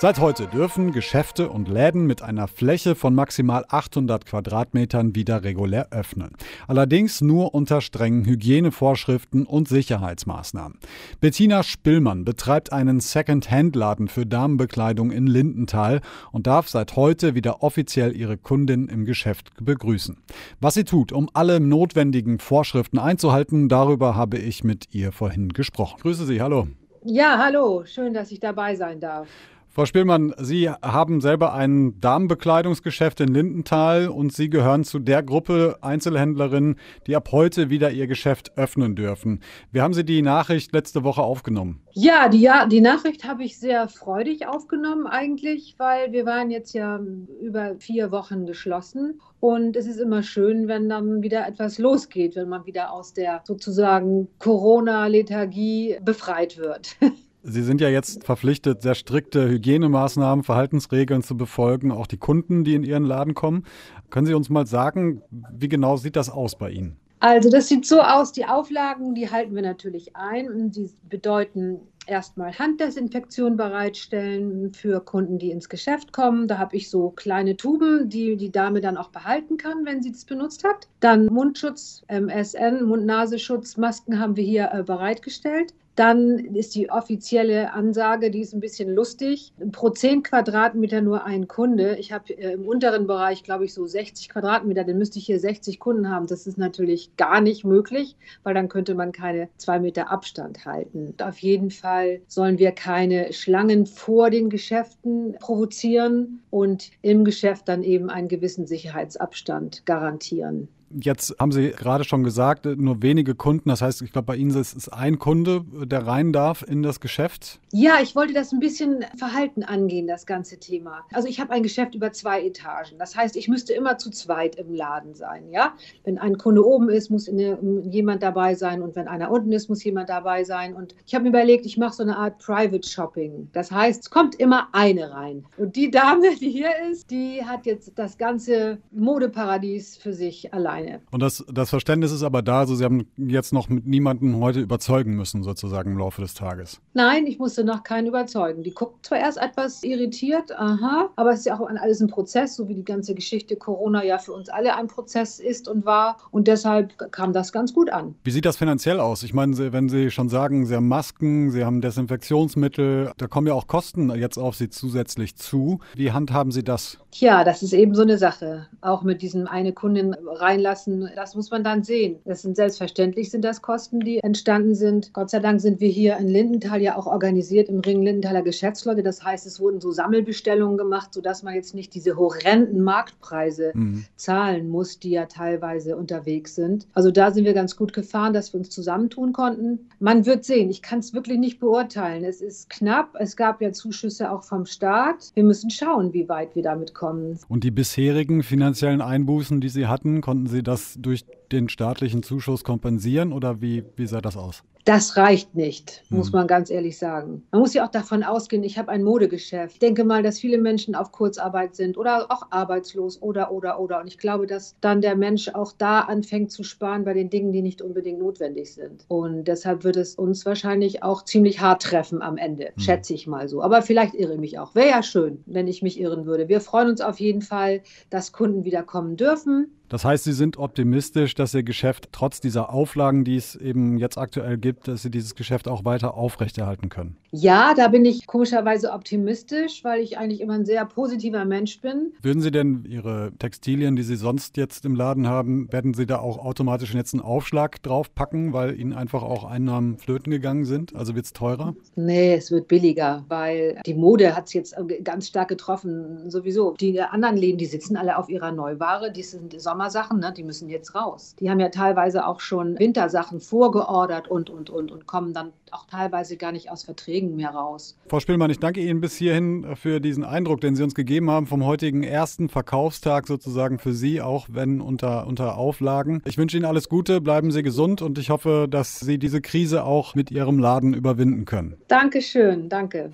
Seit 0.00 0.18
heute 0.18 0.48
dürfen 0.48 0.90
Geschäfte 0.90 1.48
und 1.48 1.68
Läden 1.68 2.06
mit 2.06 2.20
einer 2.20 2.48
Fläche 2.48 2.94
von 2.96 3.14
maximal 3.14 3.64
800 3.68 4.26
Quadratmetern 4.26 5.14
wieder 5.14 5.44
regulär 5.44 5.92
öffnen. 5.92 6.32
Allerdings 6.66 7.20
nur 7.20 7.54
unter 7.54 7.80
strengen 7.80 8.24
Hygienevorschriften 8.24 9.46
und 9.46 9.68
Sicherheitsmaßnahmen. 9.68 10.78
Bettina 11.20 11.62
Spillmann 11.62 12.24
betreibt 12.24 12.72
einen 12.72 12.98
Second-Hand-Laden 13.00 14.08
für 14.08 14.26
Damenbekleidung 14.26 15.12
in 15.12 15.28
Lindenthal 15.28 16.00
und 16.32 16.48
darf 16.48 16.68
seit 16.68 16.96
heute 16.96 17.36
wieder 17.36 17.62
offiziell 17.62 18.14
ihre 18.16 18.36
Kundin 18.36 18.88
im 18.88 19.04
Geschäft 19.04 19.52
begrüßen. 19.60 20.18
Was 20.60 20.74
sie 20.74 20.84
tut, 20.84 21.12
um 21.12 21.30
alle 21.34 21.60
notwendigen 21.60 22.40
Vorschriften 22.40 22.98
einzuhalten, 22.98 23.68
darüber 23.68 24.16
habe 24.16 24.38
ich 24.38 24.64
mit 24.64 24.92
ihr 24.92 25.12
vorhin 25.12 25.50
gesprochen. 25.50 26.00
Grüße 26.02 26.26
Sie, 26.26 26.42
hallo. 26.42 26.66
Ja, 27.06 27.38
hallo, 27.38 27.84
schön, 27.84 28.12
dass 28.12 28.32
ich 28.32 28.40
dabei 28.40 28.74
sein 28.76 28.98
darf. 28.98 29.28
Frau 29.74 29.86
Spielmann, 29.86 30.32
Sie 30.38 30.70
haben 30.70 31.20
selber 31.20 31.52
ein 31.52 32.00
Damenbekleidungsgeschäft 32.00 33.18
in 33.18 33.34
Lindenthal 33.34 34.06
und 34.06 34.32
Sie 34.32 34.48
gehören 34.48 34.84
zu 34.84 35.00
der 35.00 35.24
Gruppe 35.24 35.78
Einzelhändlerinnen, 35.80 36.76
die 37.08 37.16
ab 37.16 37.30
heute 37.32 37.70
wieder 37.70 37.90
ihr 37.90 38.06
Geschäft 38.06 38.56
öffnen 38.56 38.94
dürfen. 38.94 39.40
Wie 39.72 39.80
haben 39.80 39.92
Sie 39.92 40.04
die 40.04 40.22
Nachricht 40.22 40.72
letzte 40.72 41.02
Woche 41.02 41.22
aufgenommen? 41.22 41.82
Ja, 41.90 42.28
die, 42.28 42.40
ja, 42.40 42.66
die 42.66 42.80
Nachricht 42.80 43.26
habe 43.26 43.42
ich 43.42 43.58
sehr 43.58 43.88
freudig 43.88 44.46
aufgenommen 44.46 45.08
eigentlich, 45.08 45.74
weil 45.76 46.12
wir 46.12 46.24
waren 46.24 46.52
jetzt 46.52 46.72
ja 46.72 47.00
über 47.42 47.74
vier 47.80 48.12
Wochen 48.12 48.46
geschlossen 48.46 49.20
und 49.40 49.74
es 49.74 49.88
ist 49.88 49.98
immer 49.98 50.22
schön, 50.22 50.68
wenn 50.68 50.88
dann 50.88 51.20
wieder 51.20 51.48
etwas 51.48 51.78
losgeht, 51.78 52.36
wenn 52.36 52.48
man 52.48 52.64
wieder 52.64 52.92
aus 52.92 53.12
der 53.12 53.42
sozusagen 53.42 54.28
Corona-Lethargie 54.38 55.98
befreit 56.00 56.58
wird. 56.58 56.94
Sie 57.46 57.62
sind 57.62 57.82
ja 57.82 57.90
jetzt 57.90 58.24
verpflichtet, 58.24 58.80
sehr 58.80 58.94
strikte 58.94 59.46
Hygienemaßnahmen, 59.46 60.44
Verhaltensregeln 60.44 61.22
zu 61.22 61.36
befolgen, 61.36 61.92
auch 61.92 62.06
die 62.06 62.16
Kunden, 62.16 62.64
die 62.64 62.74
in 62.74 62.84
Ihren 62.84 63.04
Laden 63.04 63.34
kommen. 63.34 63.64
Können 64.08 64.26
Sie 64.26 64.32
uns 64.32 64.48
mal 64.48 64.66
sagen, 64.66 65.20
wie 65.30 65.68
genau 65.68 65.98
sieht 65.98 66.16
das 66.16 66.30
aus 66.30 66.56
bei 66.56 66.70
Ihnen? 66.70 66.96
Also 67.20 67.50
das 67.50 67.68
sieht 67.68 67.86
so 67.86 68.00
aus, 68.00 68.32
die 68.32 68.46
Auflagen, 68.46 69.14
die 69.14 69.30
halten 69.30 69.54
wir 69.54 69.62
natürlich 69.62 70.16
ein 70.16 70.70
die 70.70 70.90
bedeuten 71.08 71.80
erstmal 72.06 72.58
Handdesinfektion 72.58 73.56
bereitstellen 73.56 74.72
für 74.72 75.00
Kunden, 75.00 75.38
die 75.38 75.50
ins 75.50 75.68
Geschäft 75.68 76.12
kommen. 76.12 76.48
Da 76.48 76.58
habe 76.58 76.76
ich 76.76 76.90
so 76.90 77.10
kleine 77.10 77.56
Tuben, 77.56 78.08
die 78.08 78.36
die 78.36 78.52
Dame 78.52 78.80
dann 78.80 78.96
auch 78.96 79.08
behalten 79.08 79.56
kann, 79.56 79.84
wenn 79.84 80.02
sie 80.02 80.12
das 80.12 80.24
benutzt 80.24 80.64
hat. 80.64 80.88
Dann 81.00 81.26
Mundschutz, 81.26 82.04
MSN, 82.08 82.84
Mund-Nasenschutz, 82.84 83.76
Masken 83.76 84.18
haben 84.18 84.36
wir 84.36 84.44
hier 84.44 84.70
äh, 84.72 84.82
bereitgestellt. 84.82 85.74
Dann 85.96 86.38
ist 86.38 86.74
die 86.74 86.90
offizielle 86.90 87.72
Ansage, 87.72 88.30
die 88.30 88.40
ist 88.40 88.52
ein 88.52 88.60
bisschen 88.60 88.92
lustig. 88.92 89.52
Pro 89.70 89.90
10 89.90 90.24
Quadratmeter 90.24 91.00
nur 91.00 91.24
ein 91.24 91.46
Kunde. 91.46 91.96
Ich 91.98 92.12
habe 92.12 92.36
äh, 92.36 92.54
im 92.54 92.66
unteren 92.66 93.06
Bereich, 93.06 93.44
glaube 93.44 93.64
ich, 93.64 93.74
so 93.74 93.86
60 93.86 94.28
Quadratmeter. 94.28 94.84
Dann 94.84 94.98
müsste 94.98 95.18
ich 95.18 95.26
hier 95.26 95.38
60 95.38 95.78
Kunden 95.78 96.10
haben. 96.10 96.26
Das 96.26 96.46
ist 96.46 96.58
natürlich 96.58 97.16
gar 97.16 97.40
nicht 97.40 97.64
möglich, 97.64 98.16
weil 98.42 98.54
dann 98.54 98.68
könnte 98.68 98.94
man 98.94 99.12
keine 99.12 99.48
zwei 99.56 99.78
Meter 99.78 100.10
Abstand 100.10 100.64
halten. 100.64 101.14
Auf 101.22 101.38
jeden 101.38 101.70
Fall 101.70 102.20
sollen 102.26 102.58
wir 102.58 102.72
keine 102.72 103.32
Schlangen 103.32 103.86
vor 103.86 104.30
den 104.30 104.50
Geschäften 104.50 105.36
provozieren 105.38 106.40
und 106.50 106.90
im 107.02 107.24
Geschäft 107.24 107.68
dann 107.68 107.82
eben 107.82 108.10
einen 108.10 108.28
gewissen 108.28 108.66
Sicherheitsabstand 108.66 109.86
garantieren. 109.86 110.68
Jetzt 111.00 111.34
haben 111.40 111.50
Sie 111.50 111.70
gerade 111.70 112.04
schon 112.04 112.22
gesagt, 112.22 112.66
nur 112.66 113.02
wenige 113.02 113.34
Kunden. 113.34 113.68
Das 113.68 113.82
heißt, 113.82 114.02
ich 114.02 114.12
glaube, 114.12 114.26
bei 114.26 114.36
Ihnen 114.36 114.50
ist 114.50 114.76
es 114.76 114.88
ein 114.88 115.18
Kunde, 115.18 115.64
der 115.86 116.06
rein 116.06 116.32
darf 116.32 116.62
in 116.62 116.82
das 116.82 117.00
Geschäft. 117.00 117.60
Ja, 117.72 117.94
ich 118.00 118.14
wollte 118.14 118.32
das 118.32 118.52
ein 118.52 118.60
bisschen 118.60 119.04
verhalten 119.16 119.64
angehen, 119.64 120.06
das 120.06 120.26
ganze 120.26 120.58
Thema. 120.58 121.04
Also 121.12 121.26
ich 121.26 121.40
habe 121.40 121.52
ein 121.52 121.64
Geschäft 121.64 121.94
über 121.96 122.12
zwei 122.12 122.44
Etagen. 122.44 122.98
Das 122.98 123.16
heißt, 123.16 123.36
ich 123.36 123.48
müsste 123.48 123.72
immer 123.72 123.98
zu 123.98 124.10
zweit 124.10 124.54
im 124.54 124.72
Laden 124.72 125.14
sein. 125.14 125.50
Ja, 125.50 125.74
wenn 126.04 126.18
ein 126.18 126.38
Kunde 126.38 126.64
oben 126.64 126.88
ist, 126.88 127.10
muss 127.10 127.28
eine, 127.28 127.58
jemand 127.90 128.22
dabei 128.22 128.54
sein 128.54 128.82
und 128.82 128.94
wenn 128.94 129.08
einer 129.08 129.30
unten 129.30 129.50
ist, 129.50 129.68
muss 129.68 129.82
jemand 129.82 130.08
dabei 130.08 130.44
sein. 130.44 130.74
Und 130.74 130.94
ich 131.06 131.14
habe 131.14 131.24
mir 131.24 131.30
überlegt, 131.30 131.66
ich 131.66 131.76
mache 131.76 131.94
so 131.94 132.04
eine 132.04 132.16
Art 132.16 132.38
Private 132.38 132.86
Shopping. 132.86 133.48
Das 133.52 133.72
heißt, 133.72 134.02
es 134.02 134.10
kommt 134.10 134.36
immer 134.36 134.68
eine 134.72 135.10
rein. 135.10 135.44
Und 135.56 135.74
die 135.74 135.90
Dame, 135.90 136.36
die 136.40 136.50
hier 136.50 136.70
ist, 136.90 137.10
die 137.10 137.44
hat 137.44 137.66
jetzt 137.66 137.92
das 137.96 138.16
ganze 138.16 138.78
Modeparadies 138.92 139.96
für 139.96 140.12
sich 140.12 140.54
allein 140.54 140.83
keine. 140.84 141.00
Und 141.10 141.20
das, 141.20 141.44
das 141.52 141.70
Verständnis 141.70 142.12
ist 142.12 142.22
aber 142.22 142.42
da, 142.42 142.60
also 142.60 142.74
Sie 142.74 142.84
haben 142.84 143.06
jetzt 143.16 143.52
noch 143.52 143.68
mit 143.68 143.86
niemandem 143.86 144.38
heute 144.40 144.60
überzeugen 144.60 145.14
müssen, 145.14 145.42
sozusagen 145.42 145.92
im 145.92 145.98
Laufe 145.98 146.22
des 146.22 146.34
Tages. 146.34 146.80
Nein, 146.92 147.26
ich 147.26 147.38
musste 147.38 147.64
noch 147.64 147.82
keinen 147.82 148.06
überzeugen. 148.06 148.62
Die 148.62 148.72
guckt 148.72 149.06
zwar 149.06 149.18
erst 149.18 149.38
etwas 149.38 149.82
irritiert, 149.82 150.52
aha, 150.56 151.10
aber 151.16 151.32
es 151.32 151.40
ist 151.40 151.46
ja 151.46 151.58
auch 151.58 151.68
alles 151.68 152.00
ein 152.00 152.08
Prozess, 152.08 152.56
so 152.56 152.68
wie 152.68 152.74
die 152.74 152.84
ganze 152.84 153.14
Geschichte 153.14 153.56
Corona 153.56 154.04
ja 154.04 154.18
für 154.18 154.32
uns 154.32 154.48
alle 154.48 154.76
ein 154.76 154.88
Prozess 154.88 155.38
ist 155.38 155.68
und 155.68 155.84
war. 155.84 156.18
Und 156.30 156.48
deshalb 156.48 157.12
kam 157.12 157.32
das 157.32 157.52
ganz 157.52 157.72
gut 157.72 157.90
an. 157.90 158.14
Wie 158.24 158.30
sieht 158.30 158.44
das 158.44 158.56
finanziell 158.56 159.00
aus? 159.00 159.22
Ich 159.22 159.34
meine, 159.34 159.72
wenn 159.72 159.88
Sie 159.88 160.10
schon 160.10 160.28
sagen, 160.28 160.66
Sie 160.66 160.74
haben 160.74 160.88
Masken, 160.88 161.50
Sie 161.50 161.64
haben 161.64 161.80
Desinfektionsmittel, 161.80 163.12
da 163.16 163.26
kommen 163.26 163.46
ja 163.46 163.54
auch 163.54 163.66
Kosten 163.66 164.10
jetzt 164.14 164.38
auf 164.38 164.56
Sie 164.56 164.68
zusätzlich 164.68 165.36
zu. 165.36 165.80
Wie 165.94 166.12
handhaben 166.12 166.52
Sie 166.52 166.64
das? 166.64 166.98
Tja, 167.10 167.44
das 167.44 167.62
ist 167.62 167.72
eben 167.72 167.94
so 167.94 168.02
eine 168.02 168.18
Sache. 168.18 168.66
Auch 168.80 169.02
mit 169.02 169.22
diesem 169.22 169.46
eine 169.46 169.72
Kundin 169.72 170.16
reinlassen, 170.64 171.08
das 171.14 171.34
muss 171.34 171.50
man 171.50 171.62
dann 171.62 171.82
sehen. 171.82 172.16
Das 172.24 172.42
sind 172.42 172.56
selbstverständlich 172.56 173.30
sind 173.30 173.44
das 173.44 173.62
Kosten, 173.62 174.00
die 174.00 174.18
entstanden 174.18 174.74
sind. 174.74 175.12
Gott 175.12 175.30
sei 175.30 175.40
Dank 175.40 175.60
sind 175.60 175.80
wir 175.80 175.88
hier 175.88 176.16
in 176.16 176.28
Lindenthal 176.28 176.80
ja 176.80 176.96
auch 176.96 177.06
organisiert 177.06 177.68
im 177.68 177.80
Ring 177.80 178.02
Lindenthaler 178.02 178.42
Geschäftsleute. 178.42 179.02
Das 179.02 179.22
heißt, 179.22 179.46
es 179.46 179.60
wurden 179.60 179.80
so 179.80 179.92
Sammelbestellungen 179.92 180.78
gemacht, 180.78 181.12
sodass 181.12 181.42
man 181.42 181.54
jetzt 181.54 181.74
nicht 181.74 181.94
diese 181.94 182.16
horrenden 182.16 182.82
Marktpreise 182.82 183.72
mhm. 183.74 184.04
zahlen 184.16 184.68
muss, 184.68 184.98
die 184.98 185.10
ja 185.10 185.26
teilweise 185.26 185.96
unterwegs 185.96 186.54
sind. 186.54 186.86
Also 186.94 187.10
da 187.10 187.30
sind 187.30 187.44
wir 187.44 187.54
ganz 187.54 187.76
gut 187.76 187.92
gefahren, 187.92 188.32
dass 188.32 188.52
wir 188.52 188.58
uns 188.58 188.70
zusammentun 188.70 189.32
konnten. 189.32 189.90
Man 189.98 190.26
wird 190.26 190.44
sehen. 190.44 190.70
Ich 190.70 190.82
kann 190.82 191.00
es 191.00 191.12
wirklich 191.12 191.38
nicht 191.38 191.60
beurteilen. 191.60 192.24
Es 192.24 192.40
ist 192.40 192.70
knapp. 192.70 193.14
Es 193.18 193.36
gab 193.36 193.60
ja 193.60 193.72
Zuschüsse 193.72 194.30
auch 194.30 194.42
vom 194.42 194.66
Staat. 194.66 195.30
Wir 195.34 195.44
müssen 195.44 195.70
schauen, 195.70 196.12
wie 196.12 196.28
weit 196.28 196.54
wir 196.54 196.62
damit 196.62 196.94
kommen. 196.94 197.38
Und 197.48 197.64
die 197.64 197.70
bisherigen 197.70 198.42
finanziellen 198.42 199.00
Einbußen, 199.00 199.60
die 199.60 199.68
Sie 199.68 199.86
hatten, 199.86 200.20
konnten 200.20 200.46
Sie 200.46 200.53
das 200.62 200.96
durch 200.98 201.24
den 201.52 201.68
staatlichen 201.68 202.22
Zuschuss 202.22 202.64
kompensieren 202.64 203.32
oder 203.32 203.60
wie, 203.60 203.84
wie 203.96 204.06
sah 204.06 204.20
das 204.20 204.36
aus? 204.36 204.62
Das 204.84 205.16
reicht 205.16 205.54
nicht, 205.54 206.02
muss 206.10 206.26
hm. 206.26 206.32
man 206.32 206.46
ganz 206.46 206.68
ehrlich 206.68 206.98
sagen. 206.98 207.42
Man 207.50 207.62
muss 207.62 207.72
ja 207.72 207.86
auch 207.86 207.90
davon 207.90 208.22
ausgehen, 208.22 208.62
ich 208.62 208.76
habe 208.76 208.90
ein 208.90 209.02
Modegeschäft. 209.02 209.72
Ich 209.72 209.78
denke 209.78 210.04
mal, 210.04 210.22
dass 210.22 210.38
viele 210.38 210.58
Menschen 210.58 210.94
auf 210.94 211.10
Kurzarbeit 211.10 211.74
sind 211.74 211.96
oder 211.96 212.26
auch 212.30 212.48
arbeitslos 212.50 213.22
oder, 213.22 213.50
oder, 213.50 213.80
oder. 213.80 214.00
Und 214.00 214.08
ich 214.08 214.18
glaube, 214.18 214.46
dass 214.46 214.76
dann 214.82 215.00
der 215.00 215.16
Mensch 215.16 215.48
auch 215.48 215.72
da 215.72 216.00
anfängt 216.00 216.52
zu 216.52 216.64
sparen 216.64 217.04
bei 217.04 217.14
den 217.14 217.30
Dingen, 217.30 217.50
die 217.52 217.62
nicht 217.62 217.80
unbedingt 217.80 218.18
notwendig 218.18 218.74
sind. 218.74 219.06
Und 219.08 219.44
deshalb 219.44 219.84
wird 219.84 219.96
es 219.96 220.16
uns 220.16 220.44
wahrscheinlich 220.44 221.02
auch 221.02 221.24
ziemlich 221.24 221.60
hart 221.60 221.82
treffen 221.82 222.20
am 222.20 222.36
Ende, 222.36 222.66
hm. 222.66 222.72
schätze 222.78 223.14
ich 223.14 223.26
mal 223.26 223.48
so. 223.48 223.62
Aber 223.62 223.80
vielleicht 223.80 224.12
irre 224.14 224.34
ich 224.34 224.40
mich 224.40 224.58
auch. 224.58 224.74
Wäre 224.74 224.90
ja 224.90 225.02
schön, 225.02 225.42
wenn 225.46 225.66
ich 225.66 225.80
mich 225.80 225.98
irren 225.98 226.26
würde. 226.26 226.48
Wir 226.48 226.60
freuen 226.60 226.90
uns 226.90 227.00
auf 227.00 227.20
jeden 227.20 227.40
Fall, 227.40 227.80
dass 228.10 228.32
Kunden 228.32 228.64
wieder 228.64 228.82
kommen 228.82 229.16
dürfen. 229.16 229.70
Das 229.94 230.04
heißt, 230.04 230.24
Sie 230.24 230.32
sind 230.32 230.56
optimistisch, 230.56 231.36
dass 231.36 231.54
Ihr 231.54 231.62
Geschäft 231.62 232.08
trotz 232.10 232.40
dieser 232.40 232.74
Auflagen, 232.74 233.22
die 233.22 233.36
es 233.36 233.54
eben 233.54 233.96
jetzt 233.96 234.18
aktuell 234.18 234.58
gibt, 234.58 234.88
dass 234.88 235.02
Sie 235.02 235.10
dieses 235.12 235.36
Geschäft 235.36 235.68
auch 235.68 235.84
weiter 235.84 236.16
aufrechterhalten 236.16 236.88
können? 236.88 237.16
Ja, 237.30 237.74
da 237.76 237.86
bin 237.86 238.04
ich 238.04 238.26
komischerweise 238.26 238.90
optimistisch, 238.90 239.84
weil 239.84 240.00
ich 240.00 240.18
eigentlich 240.18 240.40
immer 240.40 240.54
ein 240.54 240.64
sehr 240.64 240.84
positiver 240.84 241.44
Mensch 241.44 241.80
bin. 241.80 242.12
Würden 242.22 242.42
Sie 242.42 242.50
denn 242.50 242.84
Ihre 242.88 243.30
Textilien, 243.38 243.94
die 243.94 244.02
Sie 244.02 244.16
sonst 244.16 244.56
jetzt 244.56 244.84
im 244.84 244.96
Laden 244.96 245.28
haben, 245.28 245.72
werden 245.72 245.94
Sie 245.94 246.06
da 246.06 246.18
auch 246.18 246.38
automatisch 246.38 246.92
jetzt 246.92 247.14
einen 247.14 247.22
Aufschlag 247.22 247.80
draufpacken, 247.80 248.52
weil 248.52 248.76
Ihnen 248.76 248.94
einfach 248.94 249.22
auch 249.22 249.44
Einnahmen 249.44 249.98
flöten 249.98 250.32
gegangen 250.32 250.64
sind? 250.64 250.96
Also 250.96 251.14
wird 251.14 251.26
es 251.26 251.32
teurer? 251.32 251.76
Nee, 251.94 252.34
es 252.34 252.50
wird 252.50 252.66
billiger, 252.66 253.24
weil 253.28 253.80
die 253.86 253.94
Mode 253.94 254.34
hat 254.34 254.48
es 254.48 254.54
jetzt 254.54 254.74
ganz 255.04 255.28
stark 255.28 255.46
getroffen. 255.46 256.28
Sowieso. 256.32 256.74
Die 256.80 257.00
anderen 257.00 257.36
Läden, 257.36 257.58
die 257.58 257.66
sitzen 257.66 257.96
alle 257.96 258.18
auf 258.18 258.28
ihrer 258.28 258.50
Neuware, 258.50 259.12
die 259.12 259.22
sind 259.22 259.60
Sommer 259.60 259.83
Sommersachen, 259.90 260.20
ne, 260.20 260.32
die 260.34 260.42
müssen 260.42 260.68
jetzt 260.68 260.94
raus. 260.94 261.36
Die 261.40 261.50
haben 261.50 261.60
ja 261.60 261.68
teilweise 261.68 262.26
auch 262.26 262.40
schon 262.40 262.78
Wintersachen 262.78 263.40
vorgeordert 263.40 264.28
und, 264.28 264.48
und, 264.48 264.70
und, 264.70 264.90
und 264.90 265.06
kommen 265.06 265.34
dann 265.34 265.52
auch 265.70 265.86
teilweise 265.86 266.36
gar 266.36 266.52
nicht 266.52 266.70
aus 266.70 266.84
Verträgen 266.84 267.36
mehr 267.36 267.50
raus. 267.50 267.96
Frau 268.08 268.20
Spielmann, 268.20 268.50
ich 268.50 268.58
danke 268.58 268.80
Ihnen 268.80 269.00
bis 269.00 269.16
hierhin 269.16 269.76
für 269.76 270.00
diesen 270.00 270.24
Eindruck, 270.24 270.60
den 270.60 270.74
Sie 270.74 270.82
uns 270.82 270.94
gegeben 270.94 271.30
haben 271.30 271.46
vom 271.46 271.64
heutigen 271.64 272.02
ersten 272.02 272.48
Verkaufstag 272.48 273.26
sozusagen 273.26 273.78
für 273.78 273.92
Sie, 273.92 274.22
auch 274.22 274.46
wenn 274.50 274.80
unter, 274.80 275.26
unter 275.26 275.58
Auflagen. 275.58 276.22
Ich 276.24 276.38
wünsche 276.38 276.56
Ihnen 276.56 276.66
alles 276.66 276.88
Gute, 276.88 277.20
bleiben 277.20 277.50
Sie 277.50 277.62
gesund 277.62 278.00
und 278.00 278.18
ich 278.18 278.30
hoffe, 278.30 278.66
dass 278.70 279.00
Sie 279.00 279.18
diese 279.18 279.40
Krise 279.40 279.84
auch 279.84 280.14
mit 280.14 280.30
Ihrem 280.30 280.58
Laden 280.58 280.94
überwinden 280.94 281.44
können. 281.44 281.76
Dankeschön, 281.88 282.68
danke. 282.68 283.12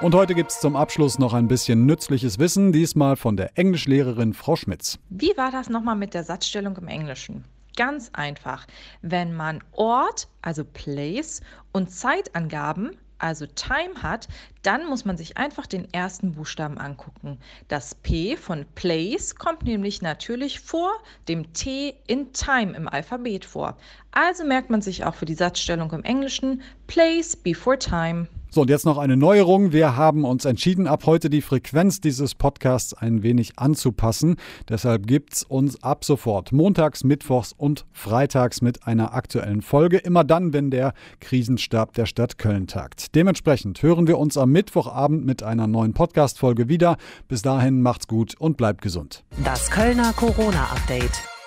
Und 0.00 0.14
heute 0.14 0.36
gibt 0.36 0.52
es 0.52 0.60
zum 0.60 0.76
Abschluss 0.76 1.18
noch 1.18 1.34
ein 1.34 1.48
bisschen 1.48 1.84
nützliches 1.84 2.38
Wissen, 2.38 2.70
diesmal 2.70 3.16
von 3.16 3.36
der 3.36 3.58
Englischlehrerin 3.58 4.32
Frau 4.32 4.54
Schmitz. 4.54 5.00
Wie 5.10 5.36
war 5.36 5.50
das 5.50 5.68
nochmal 5.68 5.96
mit 5.96 6.14
der 6.14 6.22
Satzstellung 6.22 6.76
im 6.76 6.86
Englischen? 6.86 7.44
Ganz 7.76 8.08
einfach. 8.12 8.68
Wenn 9.02 9.34
man 9.34 9.60
Ort, 9.72 10.28
also 10.40 10.64
Place, 10.64 11.40
und 11.72 11.90
Zeitangaben, 11.90 12.96
also 13.18 13.46
Time 13.46 14.00
hat, 14.00 14.28
dann 14.62 14.86
muss 14.86 15.04
man 15.04 15.16
sich 15.16 15.36
einfach 15.36 15.66
den 15.66 15.92
ersten 15.92 16.34
Buchstaben 16.34 16.78
angucken. 16.78 17.40
Das 17.66 17.96
P 17.96 18.36
von 18.36 18.66
Place 18.76 19.34
kommt 19.34 19.64
nämlich 19.64 20.00
natürlich 20.00 20.60
vor 20.60 20.92
dem 21.26 21.52
T 21.54 21.96
in 22.06 22.32
Time 22.32 22.76
im 22.76 22.86
Alphabet 22.86 23.44
vor. 23.44 23.76
Also 24.12 24.44
merkt 24.44 24.70
man 24.70 24.80
sich 24.80 25.04
auch 25.04 25.16
für 25.16 25.26
die 25.26 25.34
Satzstellung 25.34 25.90
im 25.90 26.04
Englischen 26.04 26.62
Place 26.86 27.34
before 27.34 27.80
Time. 27.80 28.28
So, 28.50 28.62
und 28.62 28.70
jetzt 28.70 28.86
noch 28.86 28.96
eine 28.96 29.16
Neuerung. 29.16 29.72
Wir 29.72 29.96
haben 29.96 30.24
uns 30.24 30.46
entschieden, 30.46 30.86
ab 30.86 31.04
heute 31.04 31.28
die 31.28 31.42
Frequenz 31.42 32.00
dieses 32.00 32.34
Podcasts 32.34 32.94
ein 32.94 33.22
wenig 33.22 33.58
anzupassen. 33.58 34.36
Deshalb 34.68 35.06
gibt 35.06 35.34
es 35.34 35.42
uns 35.42 35.82
ab 35.82 36.02
sofort 36.02 36.50
montags, 36.50 37.04
mittwochs 37.04 37.52
und 37.52 37.84
freitags 37.92 38.62
mit 38.62 38.86
einer 38.86 39.12
aktuellen 39.12 39.60
Folge. 39.60 39.98
Immer 39.98 40.24
dann, 40.24 40.54
wenn 40.54 40.70
der 40.70 40.94
Krisenstab 41.20 41.92
der 41.92 42.06
Stadt 42.06 42.38
Köln 42.38 42.66
tagt. 42.66 43.14
Dementsprechend 43.14 43.82
hören 43.82 44.06
wir 44.06 44.18
uns 44.18 44.38
am 44.38 44.50
Mittwochabend 44.50 45.26
mit 45.26 45.42
einer 45.42 45.66
neuen 45.66 45.92
Podcast-Folge 45.92 46.68
wieder. 46.68 46.96
Bis 47.28 47.42
dahin 47.42 47.82
macht's 47.82 48.06
gut 48.06 48.34
und 48.38 48.56
bleibt 48.56 48.80
gesund. 48.80 49.24
Das 49.44 49.70
Kölner 49.70 50.14
Corona-Update. 50.14 51.37